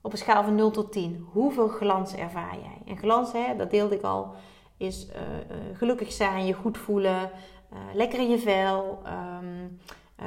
Op 0.00 0.12
een 0.12 0.18
schaal 0.18 0.44
van 0.44 0.54
0 0.54 0.70
tot 0.70 0.92
10, 0.92 1.28
hoeveel 1.32 1.68
glans 1.68 2.14
ervaar 2.14 2.58
jij? 2.58 2.82
En 2.86 2.98
glans, 2.98 3.32
hè, 3.32 3.56
dat 3.56 3.70
deelde 3.70 3.94
ik 3.94 4.02
al, 4.02 4.34
is 4.76 5.06
uh, 5.06 5.14
uh, 5.14 5.76
gelukkig 5.76 6.12
zijn, 6.12 6.46
je 6.46 6.52
goed 6.52 6.78
voelen, 6.78 7.30
uh, 7.72 7.78
lekker 7.94 8.18
in 8.18 8.30
je 8.30 8.38
vel, 8.38 9.02
um, 9.06 9.80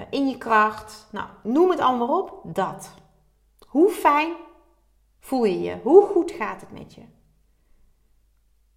in 0.09 0.27
je 0.27 0.37
kracht. 0.37 1.07
Nou, 1.11 1.27
noem 1.43 1.69
het 1.69 1.79
allemaal 1.79 2.21
op, 2.21 2.41
dat. 2.55 2.93
Hoe 3.67 3.89
fijn 3.89 4.33
voel 5.19 5.45
je 5.45 5.61
je? 5.61 5.79
Hoe 5.83 6.05
goed 6.05 6.31
gaat 6.31 6.61
het 6.61 6.71
met 6.71 6.93
je? 6.93 7.01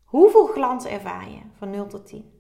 Hoeveel 0.04 0.46
glans 0.46 0.84
ervaar 0.84 1.30
je 1.30 1.40
van 1.58 1.70
0 1.70 1.86
tot 1.86 2.06
10? 2.06 2.38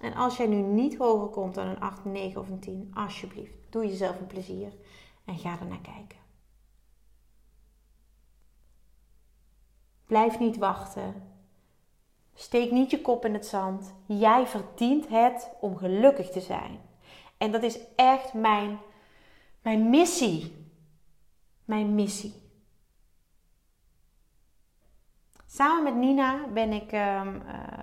En 0.00 0.14
als 0.14 0.36
jij 0.36 0.46
nu 0.46 0.56
niet 0.56 0.96
hoger 0.96 1.28
komt 1.28 1.54
dan 1.54 1.66
een 1.66 1.80
8, 1.80 2.04
9 2.04 2.40
of 2.40 2.48
een 2.48 2.60
10, 2.60 2.90
alsjeblieft, 2.94 3.52
doe 3.70 3.86
jezelf 3.86 4.20
een 4.20 4.26
plezier 4.26 4.72
en 5.24 5.38
ga 5.38 5.60
er 5.60 5.66
naar 5.66 5.80
kijken. 5.80 6.25
Blijf 10.06 10.38
niet 10.38 10.56
wachten. 10.56 11.34
Steek 12.34 12.70
niet 12.70 12.90
je 12.90 13.00
kop 13.00 13.24
in 13.24 13.32
het 13.32 13.46
zand. 13.46 13.94
Jij 14.06 14.46
verdient 14.46 15.08
het 15.08 15.50
om 15.60 15.76
gelukkig 15.76 16.30
te 16.30 16.40
zijn. 16.40 16.80
En 17.38 17.52
dat 17.52 17.62
is 17.62 17.78
echt 17.96 18.32
mijn, 18.32 18.78
mijn 19.62 19.90
missie. 19.90 20.66
Mijn 21.64 21.94
missie. 21.94 22.44
Samen 25.46 25.82
met 25.82 25.94
Nina 25.94 26.46
ben 26.52 26.72
ik 26.72 26.92
um, 26.92 26.98
uh, 26.98 27.42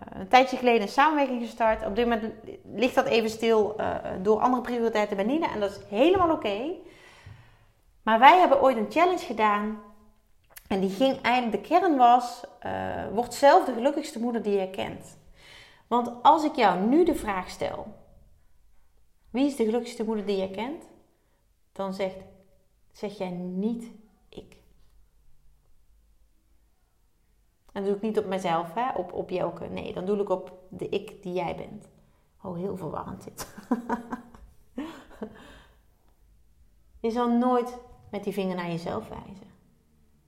een 0.09 0.27
tijdje 0.27 0.57
geleden 0.57 0.81
een 0.81 0.87
samenwerking 0.87 1.41
gestart. 1.41 1.85
Op 1.85 1.95
dit 1.95 2.07
moment 2.07 2.33
ligt 2.75 2.95
dat 2.95 3.05
even 3.05 3.29
stil 3.29 3.75
uh, 3.79 3.95
door 4.21 4.39
andere 4.39 4.61
prioriteiten 4.61 5.15
bij 5.15 5.25
Nina 5.25 5.53
en 5.53 5.59
dat 5.59 5.71
is 5.71 5.79
helemaal 5.89 6.31
oké. 6.31 6.71
Maar 8.03 8.19
wij 8.19 8.39
hebben 8.39 8.61
ooit 8.61 8.77
een 8.77 8.91
challenge 8.91 9.25
gedaan 9.25 9.81
en 10.73 10.79
die 10.79 10.89
ging 10.89 11.21
eigenlijk, 11.21 11.63
de 11.63 11.69
kern 11.69 11.97
was, 11.97 12.43
uh, 12.65 13.07
word 13.13 13.33
zelf 13.33 13.65
de 13.65 13.73
gelukkigste 13.73 14.19
moeder 14.19 14.43
die 14.43 14.59
je 14.59 14.69
kent. 14.69 15.17
Want 15.87 16.23
als 16.23 16.43
ik 16.43 16.55
jou 16.55 16.79
nu 16.79 17.05
de 17.05 17.15
vraag 17.15 17.49
stel, 17.49 17.87
wie 19.29 19.45
is 19.45 19.55
de 19.55 19.65
gelukkigste 19.65 20.03
moeder 20.03 20.25
die 20.25 20.37
je 20.37 20.51
kent? 20.51 20.83
Dan 21.71 21.93
zegt, 21.93 22.17
zeg 22.91 23.17
jij 23.17 23.29
niet 23.29 23.91
ik. 24.29 24.57
En 27.71 27.83
doe 27.83 27.95
ik 27.95 28.01
niet 28.01 28.17
op 28.17 28.25
mezelf, 28.25 28.73
hè? 28.73 28.91
Op, 28.91 29.13
op 29.13 29.29
Jelke. 29.29 29.65
Nee, 29.65 29.93
dan 29.93 30.05
doe 30.05 30.17
ik 30.17 30.29
op 30.29 30.57
de 30.69 30.89
ik 30.89 31.23
die 31.23 31.33
jij 31.33 31.55
bent. 31.55 31.89
Oh, 32.41 32.55
heel 32.55 32.77
verwarrend 32.77 33.23
dit. 33.23 33.55
je 36.99 37.11
zal 37.11 37.29
nooit 37.29 37.77
met 38.11 38.23
die 38.23 38.33
vinger 38.33 38.55
naar 38.55 38.69
jezelf 38.69 39.09
wijzen. 39.09 39.52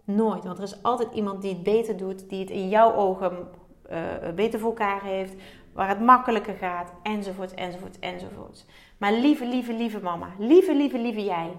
Nooit, 0.05 0.43
want 0.43 0.57
er 0.57 0.63
is 0.63 0.83
altijd 0.83 1.13
iemand 1.13 1.41
die 1.41 1.53
het 1.53 1.63
beter 1.63 1.97
doet, 1.97 2.29
die 2.29 2.39
het 2.39 2.49
in 2.49 2.69
jouw 2.69 2.93
ogen 2.93 3.47
uh, 3.91 4.29
beter 4.35 4.59
voor 4.59 4.69
elkaar 4.69 5.03
heeft, 5.03 5.33
waar 5.73 5.87
het 5.87 5.99
makkelijker 5.99 6.55
gaat, 6.55 6.91
enzovoort, 7.03 7.53
enzovoort, 7.53 7.99
enzovoort. 7.99 8.65
Maar 8.97 9.13
lieve, 9.13 9.45
lieve, 9.45 9.73
lieve 9.73 10.01
mama, 10.01 10.35
lieve, 10.37 10.75
lieve, 10.75 10.99
lieve 10.99 11.23
jij. 11.23 11.57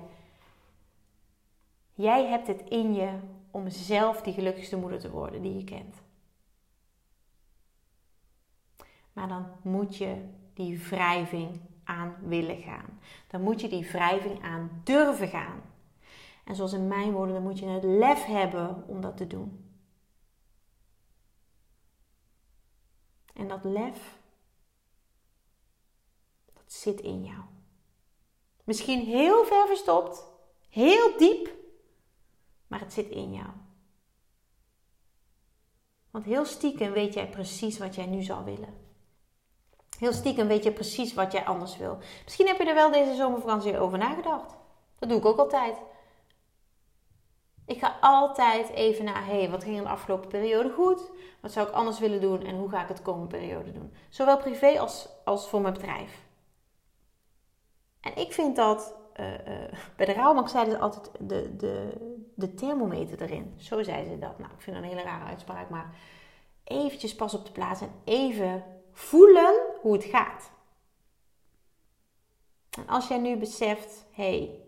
Jij 1.95 2.27
hebt 2.27 2.47
het 2.47 2.63
in 2.69 2.95
je 2.95 3.09
om 3.51 3.69
zelf 3.69 4.23
die 4.23 4.33
gelukkigste 4.33 4.77
moeder 4.77 4.99
te 4.99 5.11
worden 5.11 5.43
die 5.43 5.57
je 5.57 5.65
kent. 5.65 6.03
Maar 9.13 9.29
dan 9.29 9.47
moet 9.63 9.97
je 9.97 10.15
die 10.55 10.79
wrijving 10.79 11.61
aan 11.85 12.15
willen 12.23 12.57
gaan. 12.57 12.99
Dan 13.27 13.43
moet 13.43 13.61
je 13.61 13.69
die 13.69 13.91
wrijving 13.91 14.43
aan 14.43 14.81
durven 14.85 15.29
gaan. 15.29 15.61
En 16.47 16.55
zoals 16.55 16.73
in 16.73 16.89
mijn 16.89 17.13
woorden, 17.13 17.35
dan 17.35 17.43
moet 17.43 17.59
je 17.59 17.67
het 17.67 17.85
lef 17.85 18.25
hebben 18.25 18.85
om 18.87 19.01
dat 19.01 19.17
te 19.17 19.27
doen. 19.27 19.75
En 23.35 23.49
dat 23.49 23.65
lef, 23.65 24.19
dat 26.53 26.73
zit 26.73 27.01
in 27.01 27.25
jou. 27.25 27.41
Misschien 28.65 29.05
heel 29.05 29.45
ver 29.45 29.67
verstopt, 29.67 30.27
heel 30.69 31.19
diep, 31.19 31.55
maar 32.67 32.81
het 32.81 32.93
zit 32.93 33.09
in 33.09 33.33
jou. 33.33 33.51
Want 36.11 36.25
heel 36.25 36.45
stiekem 36.45 36.93
weet 36.93 37.15
jij 37.15 37.29
precies 37.29 37.79
wat 37.79 37.95
jij 37.95 38.07
nu 38.07 38.23
zou 38.23 38.45
willen. 38.45 38.75
Heel 39.99 40.13
stiekem 40.13 40.47
weet 40.47 40.65
je 40.65 40.73
precies 40.73 41.15
wat 41.15 41.33
jij 41.33 41.45
anders 41.45 41.77
wil. 41.77 41.99
Misschien 42.25 42.47
heb 42.47 42.59
je 42.59 42.65
er 42.65 42.75
wel 42.75 42.91
deze 42.91 43.15
zomervakantie 43.15 43.79
over 43.79 43.99
nagedacht. 43.99 44.55
Dat 44.99 45.09
doe 45.09 45.19
ik 45.19 45.25
ook 45.25 45.39
altijd. 45.39 45.77
Ik 47.66 47.79
ga 47.79 47.96
altijd 48.00 48.68
even 48.68 49.05
naar, 49.05 49.26
hey, 49.26 49.50
wat 49.50 49.64
ging 49.64 49.76
in 49.76 49.83
de 49.83 49.88
afgelopen 49.88 50.29
periode 50.29 50.70
goed? 50.70 51.11
Wat 51.40 51.52
zou 51.52 51.68
ik 51.68 51.74
anders 51.74 51.98
willen 51.98 52.20
doen 52.20 52.42
en 52.42 52.57
hoe 52.57 52.68
ga 52.68 52.83
ik 52.83 52.88
het 52.88 52.96
de 52.96 53.02
komende 53.02 53.37
periode 53.37 53.72
doen? 53.72 53.94
Zowel 54.09 54.37
privé 54.37 54.81
als, 54.81 55.09
als 55.24 55.48
voor 55.48 55.61
mijn 55.61 55.74
bedrijf. 55.74 56.24
En 58.00 58.16
ik 58.16 58.33
vind 58.33 58.57
dat, 58.57 58.94
uh, 59.20 59.33
uh, 59.33 59.38
bij 59.96 60.07
de 60.07 60.12
rouwbank 60.12 60.48
zeiden 60.48 60.74
ze 60.74 60.81
altijd 60.81 61.11
de, 61.18 61.57
de, 61.57 61.92
de 62.35 62.55
thermometer 62.55 63.22
erin. 63.22 63.55
Zo 63.57 63.83
zeiden 63.83 64.12
ze 64.12 64.18
dat. 64.18 64.38
Nou, 64.38 64.52
ik 64.52 64.61
vind 64.61 64.76
dat 64.76 64.85
een 64.85 64.90
hele 64.90 65.02
rare 65.02 65.24
uitspraak, 65.24 65.68
maar 65.70 65.94
eventjes 66.64 67.14
pas 67.14 67.35
op 67.35 67.44
de 67.44 67.52
plaats 67.52 67.81
en 67.81 67.92
even 68.05 68.64
voelen 68.92 69.55
hoe 69.81 69.92
het 69.92 70.05
gaat. 70.05 70.50
En 72.70 72.87
als 72.88 73.09
jij 73.09 73.18
nu 73.18 73.37
beseft, 73.37 74.07
hey, 74.11 74.61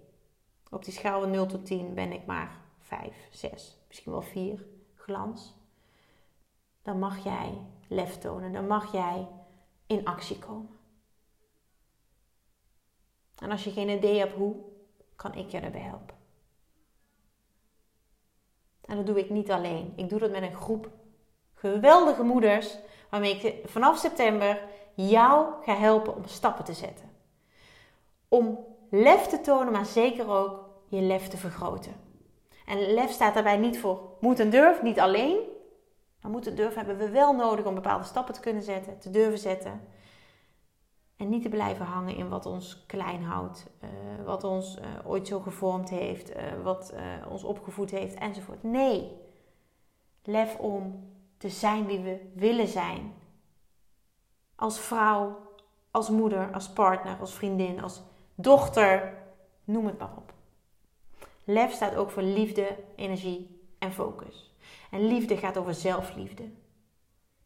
op 0.70 0.84
die 0.84 0.94
schaal 0.94 1.20
van 1.20 1.30
0 1.30 1.46
tot 1.46 1.66
10 1.66 1.94
ben 1.94 2.12
ik 2.12 2.26
maar 2.26 2.66
5, 2.88 3.28
6, 3.30 3.76
misschien 3.88 4.12
wel 4.12 4.22
4 4.22 4.66
glans. 4.94 5.54
Dan 6.82 6.98
mag 6.98 7.24
jij 7.24 7.66
lef 7.88 8.18
tonen, 8.18 8.52
dan 8.52 8.66
mag 8.66 8.92
jij 8.92 9.28
in 9.86 10.04
actie 10.04 10.38
komen. 10.38 10.78
En 13.38 13.50
als 13.50 13.64
je 13.64 13.70
geen 13.70 13.88
idee 13.88 14.18
hebt 14.18 14.34
hoe, 14.34 14.56
kan 15.16 15.34
ik 15.34 15.50
je 15.50 15.60
daarbij 15.60 15.80
helpen. 15.80 16.16
En 18.84 18.96
dat 18.96 19.06
doe 19.06 19.18
ik 19.18 19.30
niet 19.30 19.50
alleen. 19.50 19.92
Ik 19.96 20.08
doe 20.08 20.18
dat 20.18 20.30
met 20.30 20.42
een 20.42 20.54
groep 20.54 20.90
geweldige 21.54 22.22
moeders, 22.22 22.78
waarmee 23.10 23.40
ik 23.40 23.68
vanaf 23.68 23.98
september 23.98 24.62
jou 24.94 25.62
ga 25.62 25.74
helpen 25.74 26.14
om 26.14 26.26
stappen 26.26 26.64
te 26.64 26.74
zetten. 26.74 27.10
Om 28.28 28.66
lef 28.90 29.26
te 29.26 29.40
tonen, 29.40 29.72
maar 29.72 29.86
zeker 29.86 30.28
ook 30.28 30.68
je 30.88 31.00
lef 31.00 31.28
te 31.28 31.36
vergroten. 31.36 32.07
En 32.68 32.92
lef 32.92 33.10
staat 33.10 33.34
daarbij 33.34 33.56
niet 33.56 33.80
voor 33.80 34.00
moet 34.20 34.40
en 34.40 34.50
durf, 34.50 34.82
niet 34.82 35.00
alleen. 35.00 35.38
Maar 36.20 36.30
moet 36.30 36.46
en 36.46 36.54
durf 36.54 36.74
hebben 36.74 36.98
we 36.98 37.10
wel 37.10 37.34
nodig 37.34 37.64
om 37.64 37.74
bepaalde 37.74 38.04
stappen 38.04 38.34
te 38.34 38.40
kunnen 38.40 38.62
zetten, 38.62 38.98
te 38.98 39.10
durven 39.10 39.38
zetten. 39.38 39.80
En 41.16 41.28
niet 41.28 41.42
te 41.42 41.48
blijven 41.48 41.86
hangen 41.86 42.16
in 42.16 42.28
wat 42.28 42.46
ons 42.46 42.84
klein 42.86 43.22
houdt, 43.22 43.66
uh, 43.80 44.24
wat 44.24 44.44
ons 44.44 44.78
uh, 44.78 45.10
ooit 45.10 45.26
zo 45.26 45.40
gevormd 45.40 45.88
heeft, 45.88 46.30
uh, 46.30 46.42
wat 46.62 46.94
ons 47.28 47.44
opgevoed 47.44 47.90
heeft 47.90 48.14
enzovoort. 48.14 48.62
Nee, 48.62 49.16
lef 50.22 50.58
om 50.58 51.10
te 51.36 51.48
zijn 51.48 51.86
wie 51.86 52.00
we 52.00 52.32
willen 52.34 52.68
zijn. 52.68 53.14
Als 54.54 54.80
vrouw, 54.80 55.38
als 55.90 56.08
moeder, 56.10 56.52
als 56.52 56.68
partner, 56.68 57.16
als 57.20 57.34
vriendin, 57.34 57.82
als 57.82 58.02
dochter, 58.34 59.14
noem 59.64 59.86
het 59.86 59.98
maar 59.98 60.16
op. 60.16 60.32
Lef 61.50 61.72
staat 61.72 61.94
ook 61.94 62.10
voor 62.10 62.22
liefde, 62.22 62.76
energie 62.96 63.60
en 63.78 63.92
focus. 63.92 64.54
En 64.90 65.06
liefde 65.06 65.36
gaat 65.36 65.56
over 65.56 65.74
zelfliefde. 65.74 66.50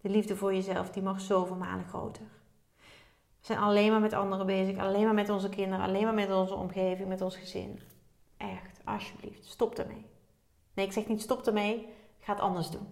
De 0.01 0.09
liefde 0.09 0.37
voor 0.37 0.55
jezelf, 0.55 0.91
die 0.91 1.03
mag 1.03 1.21
zoveel 1.21 1.57
malen 1.57 1.85
groter. 1.85 2.25
We 3.41 3.47
zijn 3.47 3.59
alleen 3.59 3.91
maar 3.91 4.01
met 4.01 4.13
anderen 4.13 4.47
bezig, 4.47 4.79
alleen 4.79 5.05
maar 5.05 5.15
met 5.15 5.29
onze 5.29 5.49
kinderen, 5.49 5.85
alleen 5.85 6.05
maar 6.05 6.15
met 6.15 6.33
onze 6.33 6.55
omgeving, 6.55 7.09
met 7.09 7.21
ons 7.21 7.37
gezin. 7.37 7.81
Echt, 8.37 8.81
alsjeblieft, 8.85 9.47
stop 9.47 9.79
ermee. 9.79 10.07
Nee, 10.75 10.87
ik 10.87 10.93
zeg 10.93 11.07
niet 11.07 11.23
stop 11.23 11.47
ermee, 11.47 11.89
ga 12.21 12.33
het 12.33 12.43
anders 12.43 12.71
doen. 12.71 12.89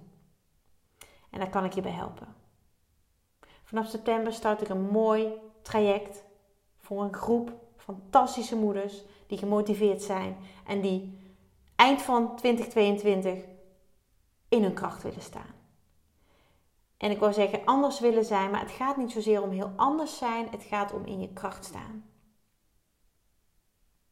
En 1.30 1.38
daar 1.38 1.50
kan 1.50 1.64
ik 1.64 1.72
je 1.72 1.80
bij 1.80 1.92
helpen. 1.92 2.34
Vanaf 3.64 3.86
september 3.86 4.32
start 4.32 4.60
ik 4.60 4.68
een 4.68 4.88
mooi 4.90 5.32
traject 5.62 6.24
voor 6.78 7.02
een 7.02 7.14
groep 7.14 7.52
fantastische 7.76 8.56
moeders 8.56 9.02
die 9.30 9.38
gemotiveerd 9.38 10.02
zijn 10.02 10.36
en 10.66 10.80
die 10.80 11.18
eind 11.76 12.02
van 12.02 12.36
2022 12.36 13.44
in 14.48 14.62
hun 14.62 14.74
kracht 14.74 15.02
willen 15.02 15.22
staan. 15.22 15.54
En 16.96 17.10
ik 17.10 17.18
wou 17.18 17.32
zeggen 17.32 17.64
anders 17.64 18.00
willen 18.00 18.24
zijn, 18.24 18.50
maar 18.50 18.60
het 18.60 18.70
gaat 18.70 18.96
niet 18.96 19.10
zozeer 19.10 19.42
om 19.42 19.50
heel 19.50 19.72
anders 19.76 20.18
zijn, 20.18 20.48
het 20.48 20.62
gaat 20.62 20.92
om 20.92 21.04
in 21.04 21.20
je 21.20 21.32
kracht 21.32 21.64
staan. 21.64 22.04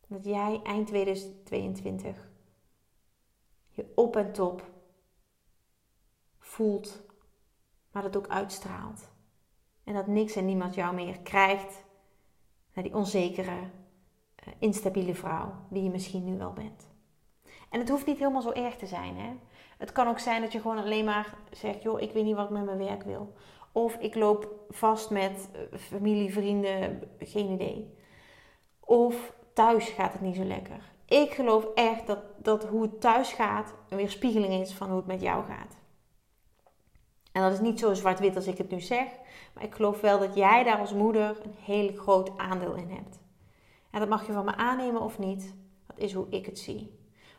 Dat 0.07 0.25
jij 0.25 0.61
eind 0.63 0.87
2022 0.87 2.31
je 3.71 3.93
op 3.95 4.17
en 4.17 4.33
top 4.33 4.71
voelt, 6.39 7.01
maar 7.91 8.03
dat 8.03 8.17
ook 8.17 8.29
uitstraalt. 8.29 9.09
En 9.85 9.95
dat 9.95 10.07
niks 10.07 10.37
en 10.37 10.45
niemand 10.45 10.75
jou 10.75 10.95
meer 10.95 11.21
krijgt 11.21 11.85
naar 12.73 12.85
die 12.85 12.95
onzekere, 12.95 13.71
instabiele 14.59 15.15
vrouw 15.15 15.53
die 15.69 15.83
je 15.83 15.91
misschien 15.91 16.25
nu 16.25 16.39
wel 16.39 16.53
bent. 16.53 16.89
En 17.71 17.81
het 17.81 17.89
hoeft 17.89 18.07
niet 18.07 18.19
helemaal 18.19 18.43
zo 18.43 18.53
erg 18.53 18.77
te 18.77 18.87
zijn. 18.87 19.17
Hè? 19.17 19.31
Het 19.79 19.93
kan 19.93 20.09
ook 20.09 20.19
zijn 20.19 20.43
dat 20.43 20.53
je 20.53 20.61
gewoon 20.61 20.79
alleen 20.79 21.05
maar 21.05 21.35
zegt: 21.51 21.83
joh, 21.83 22.01
ik 22.01 22.13
weet 22.13 22.25
niet 22.25 22.37
wat 22.37 22.45
ik 22.45 22.51
met 22.51 22.65
mijn 22.65 22.79
werk 22.79 23.03
wil. 23.03 23.33
Of 23.73 23.95
ik 23.95 24.15
loop 24.15 24.65
vast 24.69 25.11
met 25.11 25.49
eh, 25.53 25.79
familie, 25.79 26.33
vrienden, 26.33 27.03
geen 27.19 27.51
idee. 27.51 27.95
Of 28.81 29.33
thuis 29.53 29.89
gaat 29.89 30.13
het 30.13 30.23
niet 30.23 30.37
zo 30.37 30.45
lekker. 30.45 30.93
Ik 31.05 31.33
geloof 31.33 31.67
echt 31.75 32.07
dat, 32.07 32.19
dat 32.37 32.65
hoe 32.65 32.83
het 32.83 33.01
thuis 33.01 33.33
gaat 33.33 33.75
een 33.89 33.97
weerspiegeling 33.97 34.53
is 34.53 34.75
van 34.75 34.89
hoe 34.89 34.97
het 34.97 35.07
met 35.07 35.21
jou 35.21 35.45
gaat. 35.45 35.77
En 37.33 37.43
dat 37.43 37.53
is 37.53 37.61
niet 37.61 37.79
zo 37.79 37.95
zwart-wit 37.95 38.37
als 38.37 38.47
ik 38.47 38.59
het 38.59 38.71
nu 38.71 38.81
zeg, 38.81 39.07
maar 39.55 39.65
ik 39.65 39.75
geloof 39.75 40.01
wel 40.01 40.19
dat 40.19 40.35
jij 40.35 40.65
daar 40.65 40.79
als 40.79 40.93
moeder 40.93 41.41
een 41.43 41.55
heel 41.65 41.93
groot 41.97 42.39
aandeel 42.39 42.75
in 42.75 42.91
hebt. 42.91 43.19
En 43.91 44.01
dat 44.01 44.09
mag 44.09 44.27
je 44.27 44.33
van 44.33 44.45
me 44.45 44.55
aannemen 44.55 45.01
of 45.01 45.19
niet, 45.19 45.55
dat 45.87 45.99
is 45.99 46.13
hoe 46.13 46.27
ik 46.31 46.47
het 46.47 46.59
zie. 46.59 46.99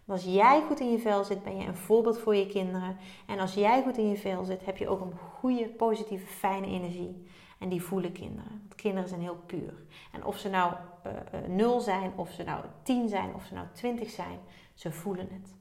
Als 0.10 0.24
jij 0.24 0.62
goed 0.62 0.80
in 0.80 0.92
je 0.92 1.00
vel 1.00 1.24
zit, 1.24 1.44
ben 1.44 1.58
je 1.58 1.68
een 1.68 1.76
voorbeeld 1.76 2.20
voor 2.20 2.36
je 2.36 2.48
kinderen. 2.48 2.98
En 3.28 3.40
als 3.40 3.54
jij 3.54 3.84
goed 3.84 3.98
in 3.98 4.10
je 4.10 4.18
vel 4.18 4.44
zit, 4.44 4.66
heb 4.66 4.78
je 4.78 4.88
ook 4.88 5.02
een 5.02 5.18
goede, 5.18 5.68
positieve, 5.68 6.26
fijne 6.26 6.68
energie. 6.68 7.28
En 7.60 7.70
die 7.70 7.84
voelen 7.84 8.12
kinderen. 8.12 8.50
Want 8.50 8.76
kinderen 8.76 9.10
zijn 9.10 9.22
heel 9.22 9.44
puur. 9.46 9.74
En 10.12 10.26
of 10.26 10.38
ze 10.38 10.50
nou 10.50 10.74
uh, 11.06 11.42
uh, 11.42 11.48
0 11.48 11.80
zijn, 11.80 12.14
of 12.16 12.32
ze 12.32 12.44
nou 12.44 12.66
10 12.84 13.10
zijn, 13.10 13.34
of 13.34 13.46
ze 13.46 13.54
nou 13.54 13.68
20 13.74 14.10
zijn, 14.10 14.40
ze 14.74 14.92
voelen 14.92 15.28
het. 15.32 15.56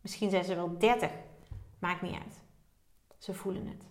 Misschien 0.00 0.30
zijn 0.30 0.44
ze 0.44 0.54
wel 0.54 0.78
30, 0.78 1.10
maakt 1.78 2.02
niet 2.02 2.14
uit. 2.14 2.42
Ze 3.18 3.34
voelen 3.34 3.66
het. 3.66 3.86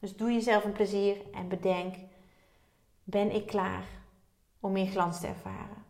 Dus 0.00 0.16
doe 0.16 0.32
jezelf 0.32 0.64
een 0.64 0.72
plezier 0.72 1.16
en 1.32 1.48
bedenk: 1.48 1.94
ben 3.04 3.34
ik 3.34 3.46
klaar 3.46 3.84
om 4.64 4.72
meer 4.72 4.86
glans 4.86 5.20
te 5.20 5.26
ervaren? 5.26 5.84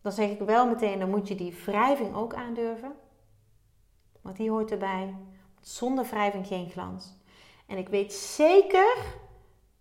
Dan 0.00 0.12
zeg 0.12 0.30
ik 0.30 0.38
wel 0.38 0.68
meteen, 0.68 0.98
dan 0.98 1.10
moet 1.10 1.28
je 1.28 1.34
die 1.34 1.54
wrijving 1.64 2.14
ook 2.14 2.34
aandurven. 2.34 2.92
Want 4.20 4.36
die 4.36 4.50
hoort 4.50 4.70
erbij. 4.70 5.14
Zonder 5.60 6.04
wrijving 6.04 6.46
geen 6.46 6.70
glans. 6.70 7.14
En 7.66 7.78
ik 7.78 7.88
weet 7.88 8.12
zeker 8.12 8.96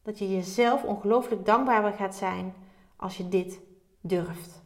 dat 0.01 0.19
je 0.19 0.31
jezelf 0.31 0.83
ongelooflijk 0.83 1.45
dankbaar 1.45 1.93
gaat 1.93 2.15
zijn 2.15 2.53
als 2.95 3.17
je 3.17 3.29
dit 3.29 3.59
durft. 4.01 4.63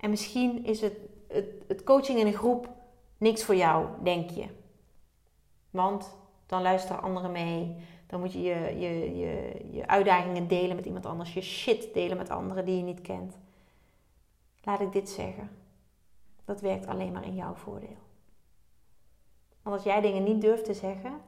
En 0.00 0.10
misschien 0.10 0.64
is 0.64 0.80
het, 0.80 0.96
het, 1.28 1.46
het 1.68 1.84
coaching 1.84 2.18
in 2.18 2.26
een 2.26 2.32
groep 2.32 2.68
niks 3.18 3.44
voor 3.44 3.56
jou, 3.56 3.88
denk 4.02 4.30
je. 4.30 4.46
Want 5.70 6.16
dan 6.46 6.62
luisteren 6.62 7.02
anderen 7.02 7.32
mee. 7.32 7.76
Dan 8.14 8.22
moet 8.22 8.32
je 8.32 8.42
je, 8.42 8.78
je, 8.78 9.16
je 9.16 9.64
je 9.70 9.86
uitdagingen 9.86 10.48
delen 10.48 10.76
met 10.76 10.86
iemand 10.86 11.06
anders. 11.06 11.34
Je 11.34 11.40
shit 11.40 11.94
delen 11.94 12.16
met 12.16 12.30
anderen 12.30 12.64
die 12.64 12.76
je 12.76 12.82
niet 12.82 13.00
kent. 13.00 13.38
Laat 14.62 14.80
ik 14.80 14.92
dit 14.92 15.08
zeggen. 15.08 15.50
Dat 16.44 16.60
werkt 16.60 16.86
alleen 16.86 17.12
maar 17.12 17.24
in 17.24 17.34
jouw 17.34 17.54
voordeel. 17.54 17.96
Want 19.62 19.76
als 19.76 19.84
jij 19.84 20.00
dingen 20.00 20.22
niet 20.22 20.40
durft 20.40 20.64
te 20.64 20.74
zeggen, 20.74 21.20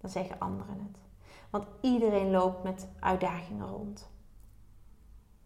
dan 0.00 0.10
zeggen 0.10 0.38
anderen 0.38 0.78
het. 0.78 0.98
Want 1.50 1.66
iedereen 1.80 2.30
loopt 2.30 2.62
met 2.62 2.88
uitdagingen 3.00 3.68
rond. 3.68 4.10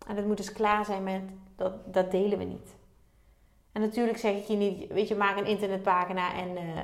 En 0.07 0.17
het 0.17 0.27
moet 0.27 0.37
dus 0.37 0.53
klaar 0.53 0.85
zijn 0.85 1.03
met 1.03 1.23
dat, 1.57 1.95
dat 1.95 2.11
delen 2.11 2.39
we 2.39 2.45
niet. 2.45 2.77
En 3.73 3.81
natuurlijk 3.81 4.19
zeg 4.19 4.37
ik 4.37 4.45
je 4.45 4.57
niet, 4.57 4.93
weet 4.93 5.09
je, 5.09 5.17
maak 5.17 5.39
een 5.39 5.47
internetpagina 5.47 6.35
en, 6.35 6.51
uh, 6.51 6.79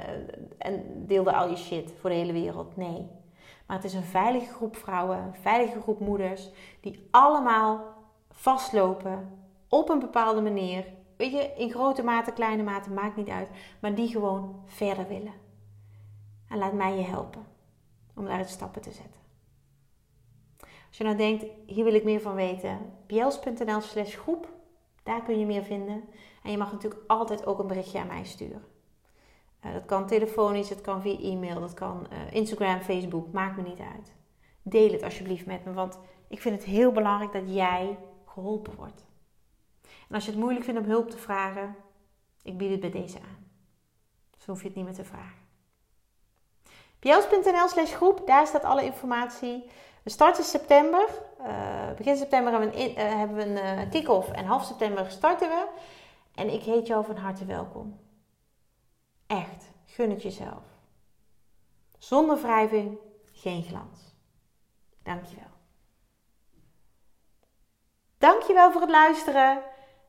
en 0.58 1.06
deel 1.06 1.30
al 1.30 1.48
je 1.48 1.56
shit 1.56 1.92
voor 2.00 2.10
de 2.10 2.16
hele 2.16 2.32
wereld. 2.32 2.76
Nee. 2.76 3.22
Maar 3.66 3.76
het 3.76 3.84
is 3.84 3.94
een 3.94 4.02
veilige 4.02 4.52
groep 4.52 4.76
vrouwen, 4.76 5.18
een 5.18 5.34
veilige 5.34 5.80
groep 5.80 6.00
moeders, 6.00 6.50
die 6.80 7.08
allemaal 7.10 7.94
vastlopen 8.30 9.38
op 9.68 9.88
een 9.88 9.98
bepaalde 9.98 10.40
manier. 10.40 10.84
Weet 11.16 11.32
je, 11.32 11.52
in 11.56 11.70
grote 11.70 12.02
mate, 12.02 12.32
kleine 12.32 12.62
mate, 12.62 12.90
maakt 12.90 13.16
niet 13.16 13.28
uit. 13.28 13.48
Maar 13.80 13.94
die 13.94 14.08
gewoon 14.08 14.62
verder 14.64 15.08
willen. 15.08 15.34
En 16.48 16.58
laat 16.58 16.72
mij 16.72 16.96
je 16.96 17.02
helpen 17.02 17.46
om 18.14 18.24
daaruit 18.24 18.48
stappen 18.48 18.82
te 18.82 18.90
zetten. 18.90 19.20
Als 20.88 20.96
je 20.96 21.04
nou 21.04 21.16
denkt, 21.16 21.46
hier 21.66 21.84
wil 21.84 21.94
ik 21.94 22.04
meer 22.04 22.20
van 22.20 22.34
weten, 22.34 22.78
bjels.nl 23.06 23.80
slash 23.80 24.16
groep, 24.16 24.48
daar 25.02 25.22
kun 25.22 25.38
je 25.38 25.46
meer 25.46 25.62
vinden. 25.62 26.04
En 26.42 26.50
je 26.50 26.58
mag 26.58 26.72
natuurlijk 26.72 27.02
altijd 27.06 27.46
ook 27.46 27.58
een 27.58 27.66
berichtje 27.66 27.98
aan 27.98 28.06
mij 28.06 28.24
sturen. 28.24 28.73
Uh, 29.64 29.72
dat 29.72 29.84
kan 29.84 30.06
telefonisch, 30.06 30.68
het 30.68 30.80
kan 30.80 31.02
via 31.02 31.18
e-mail, 31.18 31.60
dat 31.60 31.74
kan 31.74 32.06
uh, 32.12 32.34
Instagram, 32.34 32.80
Facebook, 32.80 33.32
maakt 33.32 33.56
me 33.56 33.62
niet 33.62 33.80
uit. 33.80 34.12
Deel 34.62 34.92
het 34.92 35.02
alsjeblieft 35.02 35.46
met 35.46 35.64
me, 35.64 35.72
want 35.72 35.98
ik 36.28 36.40
vind 36.40 36.54
het 36.54 36.64
heel 36.64 36.92
belangrijk 36.92 37.32
dat 37.32 37.54
jij 37.54 37.98
geholpen 38.24 38.74
wordt. 38.76 39.04
En 39.82 40.14
als 40.14 40.24
je 40.24 40.30
het 40.30 40.40
moeilijk 40.40 40.64
vindt 40.64 40.80
om 40.80 40.86
hulp 40.86 41.10
te 41.10 41.18
vragen, 41.18 41.76
ik 42.42 42.58
bied 42.58 42.70
het 42.70 42.80
bij 42.80 42.90
deze 42.90 43.18
aan. 43.18 43.46
Dus 44.30 44.46
hoef 44.46 44.60
je 44.60 44.66
het 44.66 44.76
niet 44.76 44.84
meer 44.84 44.94
te 44.94 45.04
vragen. 45.04 45.42
Bjels.nl 46.98 47.68
slash 47.68 47.94
groep, 47.94 48.26
daar 48.26 48.46
staat 48.46 48.64
alle 48.64 48.84
informatie. 48.84 49.70
We 50.02 50.10
starten 50.10 50.44
september. 50.44 51.08
Uh, 51.40 51.92
begin 51.96 52.16
september 52.16 52.52
hebben 52.52 53.36
we 53.36 53.42
een, 53.42 53.50
uh, 53.50 53.82
uh, 53.82 53.90
kick-off 53.90 54.30
en 54.30 54.44
half 54.44 54.64
september 54.64 55.10
starten 55.10 55.48
we. 55.48 55.66
En 56.34 56.52
ik 56.52 56.62
heet 56.62 56.86
jou 56.86 57.04
van 57.04 57.16
harte 57.16 57.44
welkom. 57.44 58.03
Echt, 59.26 59.64
gun 59.86 60.10
het 60.10 60.22
jezelf. 60.22 60.62
Zonder 61.98 62.40
wrijving, 62.40 62.98
geen 63.32 63.62
glans. 63.62 64.14
Dankjewel. 65.02 65.52
Dankjewel 68.18 68.72
voor 68.72 68.80
het 68.80 68.90
luisteren. 68.90 69.62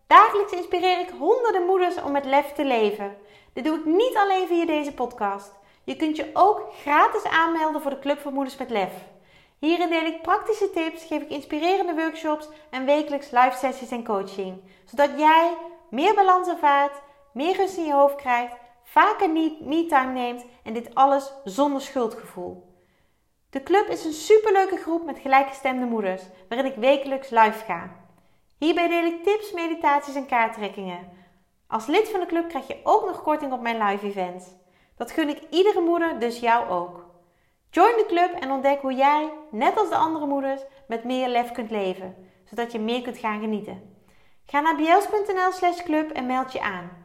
Dagelijks 0.08 0.52
inspireer 0.52 1.00
ik 1.00 1.10
honderden 1.10 1.66
moeders 1.66 2.02
om 2.02 2.12
met 2.12 2.26
lef 2.26 2.54
te 2.54 2.66
leven. 2.66 3.18
Dit 3.54 3.64
doe 3.64 3.78
ik 3.78 3.86
niet 3.86 4.16
alleen 4.16 4.48
via 4.48 4.66
deze 4.66 4.94
podcast. 4.94 5.52
Je 5.84 5.96
kunt 5.96 6.16
je 6.16 6.30
ook 6.34 6.74
gratis 6.82 7.24
aanmelden 7.24 7.82
voor 7.82 7.92
de 7.92 8.00
Club 8.00 8.20
voor 8.20 8.32
Moeders 8.32 8.58
met 8.58 8.70
Lef. 8.70 8.94
Hierin 9.60 9.90
deel 9.90 10.06
ik 10.06 10.22
praktische 10.22 10.70
tips, 10.70 11.04
geef 11.06 11.22
ik 11.22 11.30
inspirerende 11.30 11.94
workshops 11.94 12.50
en 12.70 12.86
wekelijks 12.86 13.32
live 13.32 13.58
sessies 13.58 13.92
en 13.92 14.04
coaching. 14.04 14.62
Zodat 14.86 15.10
jij 15.18 15.58
meer 15.90 16.16
balans 16.16 16.48
ervaart, 16.48 17.02
meer 17.34 17.56
rust 17.56 17.78
in 17.78 17.86
je 17.86 17.94
hoofd 17.94 18.16
krijgt, 18.16 18.56
vaker 18.86 19.30
me-time 19.60 20.12
neemt 20.12 20.46
en 20.64 20.74
dit 20.74 20.96
alles 20.96 21.34
zonder 21.44 21.82
schuldgevoel. 21.82 22.74
De 23.50 23.64
club 23.64 23.88
is 23.88 24.06
een 24.06 24.14
superleuke 24.14 24.78
groep 24.78 25.06
met 25.06 25.20
gelijkgestemde 25.20 25.86
moeders, 25.86 26.24
waarin 26.50 26.72
ik 26.72 26.78
wekelijks 26.78 27.30
live 27.30 27.64
ga. 27.66 27.96
Hierbij 28.58 28.88
deel 28.88 29.04
ik 29.04 29.24
tips, 29.24 29.52
meditaties 29.52 30.16
en 30.16 30.26
kaarttrekkingen. 30.26 31.10
Als 31.68 31.86
lid 31.86 32.10
van 32.10 32.20
de 32.20 32.26
club 32.26 32.48
krijg 32.48 32.68
je 32.68 32.80
ook 32.84 33.06
nog 33.06 33.22
korting 33.22 33.54
op 33.54 33.62
mijn 33.62 33.84
live 33.84 34.06
events. 34.06 34.46
Dat 34.98 35.12
gun 35.12 35.30
ik 35.30 35.42
iedere 35.50 35.82
moeder, 35.82 36.20
dus 36.20 36.40
jou 36.40 36.70
ook. 36.70 37.06
Join 37.70 37.98
de 37.98 38.06
club 38.08 38.32
en 38.32 38.52
ontdek 38.52 38.82
hoe 38.82 38.94
jij, 38.94 39.32
net 39.52 39.78
als 39.78 39.90
de 39.90 39.96
andere 39.96 40.26
moeders, 40.26 40.62
met 40.88 41.04
meer 41.04 41.28
lef 41.28 41.52
kunt 41.52 41.72
leven, 41.72 42.16
zodat 42.46 42.72
je 42.72 42.80
meer 42.80 43.02
kunt 43.02 43.18
gaan 43.18 43.40
genieten. 43.40 43.96
Ga 44.46 44.60
naar 44.60 44.76
bjels.nl 44.76 45.52
slash 45.52 45.84
club 45.84 46.12
en 46.12 46.26
meld 46.26 46.52
je 46.52 46.62
aan. 46.62 47.05